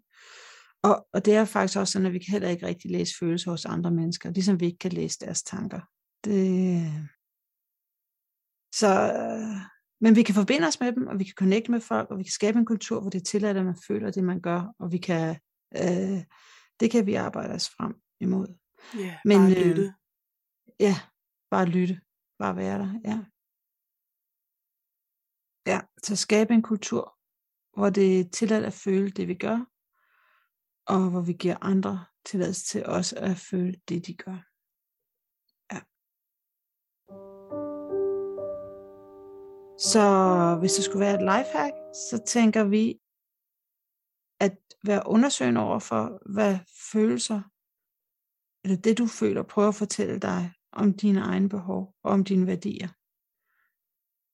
Og, 0.83 1.07
og 1.13 1.25
det 1.25 1.35
er 1.35 1.45
faktisk 1.45 1.79
også 1.79 1.91
sådan, 1.91 2.05
at 2.05 2.13
vi 2.13 2.19
kan 2.19 2.31
heller 2.31 2.49
ikke 2.49 2.65
rigtig 2.65 2.91
læse 2.91 3.13
følelser 3.19 3.51
hos 3.51 3.65
andre 3.65 3.91
mennesker, 3.91 4.31
ligesom 4.31 4.59
vi 4.59 4.65
ikke 4.65 4.77
kan 4.77 4.91
læse 4.91 5.19
deres 5.19 5.43
tanker. 5.43 5.81
Det, 6.23 6.83
så, 8.73 9.11
men 10.01 10.15
vi 10.15 10.23
kan 10.23 10.35
forbinde 10.35 10.67
os 10.67 10.79
med 10.79 10.91
dem, 10.91 11.07
og 11.07 11.19
vi 11.19 11.23
kan 11.23 11.33
connecte 11.37 11.71
med 11.71 11.81
folk, 11.81 12.11
og 12.11 12.17
vi 12.17 12.23
kan 12.23 12.31
skabe 12.31 12.59
en 12.59 12.65
kultur, 12.65 13.01
hvor 13.01 13.09
det 13.09 13.19
er 13.19 13.23
tilladt, 13.23 13.57
at 13.57 13.65
man 13.65 13.77
føler 13.87 14.11
det, 14.11 14.23
man 14.23 14.41
gør, 14.41 14.75
og 14.79 14.91
vi 14.91 14.97
kan, 14.97 15.39
øh, 15.75 16.23
det 16.79 16.91
kan 16.91 17.05
vi 17.05 17.13
arbejde 17.13 17.53
os 17.53 17.69
frem 17.69 17.93
imod. 18.19 18.47
Ja, 18.99 19.17
men, 19.25 19.37
bare 19.37 19.51
øh, 19.51 19.67
lytte. 19.67 19.83
Øh, 19.83 19.91
ja, 20.79 20.95
bare 21.51 21.65
lytte. 21.65 22.01
Bare 22.39 22.55
være 22.55 22.79
der, 22.79 22.99
ja. 23.05 23.19
Ja, 25.67 25.81
så 26.03 26.15
skabe 26.15 26.53
en 26.53 26.61
kultur, 26.61 27.17
hvor 27.73 27.89
det 27.89 28.19
er 28.19 28.29
tilladt 28.29 28.65
at 28.65 28.73
føle 28.73 29.11
det, 29.11 29.27
vi 29.27 29.33
gør, 29.33 29.65
og 30.85 31.09
hvor 31.09 31.21
vi 31.21 31.33
giver 31.33 31.57
andre 31.61 32.05
tilladelse 32.25 32.65
til 32.65 32.85
også 32.85 33.15
at 33.19 33.37
føle 33.37 33.81
det, 33.89 34.07
de 34.07 34.13
gør. 34.13 34.39
Ja. 35.73 35.79
Så 39.77 40.05
hvis 40.59 40.73
det 40.73 40.83
skulle 40.83 41.05
være 41.05 41.15
et 41.15 41.21
lifehack, 41.21 41.75
så 41.93 42.23
tænker 42.27 42.63
vi, 42.63 42.99
at 44.39 44.57
være 44.83 45.03
undersøgende 45.05 45.61
over 45.61 45.79
for, 45.79 46.31
hvad 46.33 46.59
følelser, 46.91 47.41
eller 48.63 48.77
det 48.77 48.97
du 48.97 49.07
føler, 49.07 49.43
prøver 49.43 49.67
at 49.67 49.75
fortælle 49.75 50.19
dig 50.19 50.53
om 50.71 50.93
dine 50.93 51.19
egne 51.19 51.49
behov 51.49 51.95
og 52.03 52.11
om 52.11 52.23
dine 52.23 52.47
værdier. 52.47 52.89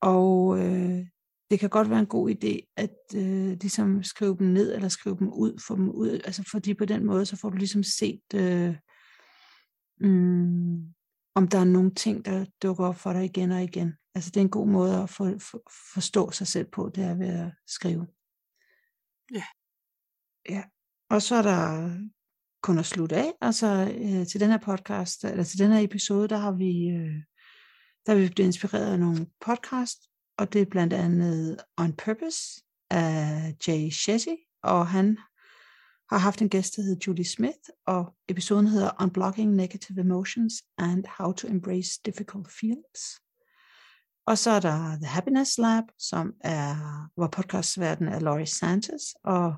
Og 0.02 0.60
øh, 0.60 1.08
det 1.52 1.60
kan 1.60 1.70
godt 1.70 1.90
være 1.90 2.00
en 2.00 2.06
god 2.06 2.30
idé 2.30 2.74
at 2.78 2.96
øh, 3.16 3.58
ligesom 3.62 4.04
skrive 4.04 4.38
dem 4.38 4.48
ned 4.48 4.76
eller 4.76 4.90
skrive 4.90 5.18
dem 5.20 5.28
ud, 5.34 5.62
få 5.68 5.76
dem 5.76 5.90
ud, 5.90 6.10
altså 6.10 6.44
fordi 6.52 6.74
på 6.74 6.86
den 6.86 7.06
måde, 7.06 7.26
så 7.26 7.36
får 7.36 7.50
du 7.50 7.58
ligesom 7.58 7.84
set, 7.84 8.34
øh, 8.36 8.76
mm, 10.00 10.94
om 11.36 11.48
der 11.48 11.60
er 11.60 11.64
nogle 11.64 11.94
ting, 11.94 12.26
der 12.26 12.46
dukker 12.64 12.86
op 12.86 12.96
for 12.96 13.14
dig 13.14 13.26
igen 13.26 13.52
og 13.52 13.64
igen. 13.64 13.94
Altså 14.16 14.32
det 14.32 14.38
er 14.38 14.42
en 14.42 14.50
god 14.50 14.68
måde 14.68 15.04
at 15.04 15.10
for, 15.10 15.36
for, 15.40 15.62
forstå 15.94 16.32
sig 16.32 16.48
selv 16.48 16.68
på, 16.72 16.92
det 16.96 17.04
er 17.04 17.16
ved 17.16 17.28
at 17.28 17.52
skrive. 17.68 18.08
Ja. 19.34 19.44
Ja. 20.50 20.64
Og 21.10 21.22
så 21.22 21.36
er 21.36 21.42
der 21.42 21.92
kun 22.62 22.80
at 22.80 22.86
slutte 22.86 23.16
af. 23.16 23.34
Altså 23.42 23.68
øh, 23.98 24.28
til 24.28 24.40
den 24.40 24.50
her 24.50 24.58
podcast, 24.58 25.24
eller 25.24 25.44
til 25.44 25.60
den 25.60 25.72
her 25.72 25.80
episode, 25.80 26.28
der 26.28 26.38
har 26.38 26.52
vi, 26.52 26.90
øh, 26.90 27.24
der 28.06 28.12
har 28.12 28.16
vi 28.16 28.30
blevet 28.36 28.48
inspireret 28.48 28.92
af 28.92 29.00
nogle 29.00 29.28
podcast, 29.46 30.00
og 30.38 30.54
det 30.54 30.62
er 30.62 30.66
blandt 30.66 30.94
andet 30.94 31.58
On 31.78 31.94
Purpose 31.94 32.62
af 32.90 33.56
Jay 33.68 33.90
Shetty, 33.90 34.36
og 34.64 34.88
han 34.88 35.18
har 36.10 36.18
haft 36.18 36.42
en 36.42 36.50
gæst, 36.50 36.76
der 36.76 36.82
hedder 36.82 37.06
Julie 37.08 37.26
Smith, 37.26 37.60
og 37.88 38.14
episoden 38.30 38.68
hedder 38.68 39.02
Unblocking 39.02 39.56
Negative 39.56 40.00
Emotions 40.00 40.54
and 40.78 41.04
How 41.18 41.32
to 41.32 41.48
Embrace 41.48 42.00
Difficult 42.06 42.48
Feelings. 42.60 43.02
Og 44.28 44.38
så 44.38 44.52
er 44.52 44.60
der 44.60 44.96
The 44.96 45.06
Happiness 45.06 45.58
Lab, 45.58 45.84
som 46.00 46.34
er, 46.42 46.76
hvor 47.16 47.28
podcastverdenen 47.28 48.14
er 48.14 48.20
Laurie 48.20 48.46
Santos, 48.46 49.04
og 49.24 49.54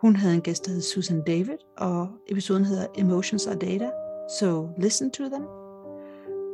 hun 0.00 0.16
havde 0.16 0.34
en 0.34 0.40
gæst, 0.40 0.64
der 0.64 0.70
hedder 0.70 0.84
Susan 0.84 1.22
David, 1.26 1.58
og 1.78 2.08
episoden 2.28 2.64
hedder 2.64 2.86
Emotions 2.96 3.46
are 3.46 3.58
Data, 3.58 3.90
so 4.40 4.68
listen 4.78 5.10
to 5.10 5.24
them. 5.24 5.44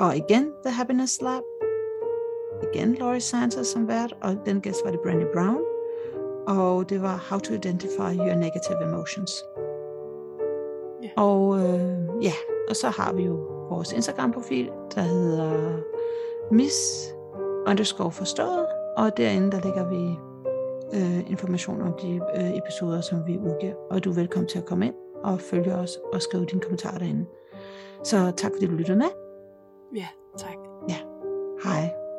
Og 0.01 0.17
igen 0.17 0.53
The 0.65 0.75
Happiness 0.75 1.19
Lab, 1.23 1.43
igen 2.73 2.95
Laurie 2.95 3.21
Santos 3.21 3.67
som 3.67 3.89
vært, 3.89 4.17
og 4.23 4.37
den 4.47 4.61
gæst 4.61 4.81
var 4.85 4.91
det 4.91 5.01
Brandy 5.01 5.25
Brown, 5.35 5.61
og 6.49 6.91
det 6.91 7.03
var 7.03 7.27
How 7.31 7.39
to 7.39 7.55
Identify 7.55 8.11
Your 8.17 8.35
Negative 8.35 8.83
Emotions. 8.83 9.45
Yeah. 11.05 11.13
Og 11.17 11.59
øh, 11.59 12.25
ja, 12.25 12.33
og 12.69 12.77
så 12.77 12.89
har 12.89 13.13
vi 13.13 13.23
jo 13.23 13.35
vores 13.71 13.93
Instagram-profil, 13.93 14.71
der 14.95 15.01
hedder 15.01 15.79
Miss 16.51 16.77
underscore 17.67 18.13
forstået, 18.13 18.67
og 18.97 19.17
derinde 19.17 19.51
der 19.51 19.61
lægger 19.61 19.89
vi 19.89 20.19
øh, 20.99 21.31
information 21.31 21.83
om 21.83 21.95
de 22.03 22.21
øh, 22.37 22.57
episoder, 22.57 23.01
som 23.01 23.27
vi 23.27 23.39
udgiver. 23.39 23.75
Og 23.91 24.05
du 24.05 24.11
er 24.11 24.15
velkommen 24.15 24.49
til 24.49 24.59
at 24.59 24.65
komme 24.65 24.87
ind 24.87 24.95
og 25.25 25.41
følge 25.41 25.75
os 25.75 25.99
og 26.13 26.23
skrive 26.23 26.45
dine 26.45 26.61
kommentarer 26.61 26.99
derinde. 26.99 27.27
Så 28.05 28.33
tak 28.37 28.51
fordi 28.55 28.67
du 28.67 28.73
lyttede 28.73 28.99
med. 28.99 29.07
Ja, 29.97 30.07
tak. 30.39 30.57
Ja, 30.89 30.97
hej. 31.65 32.10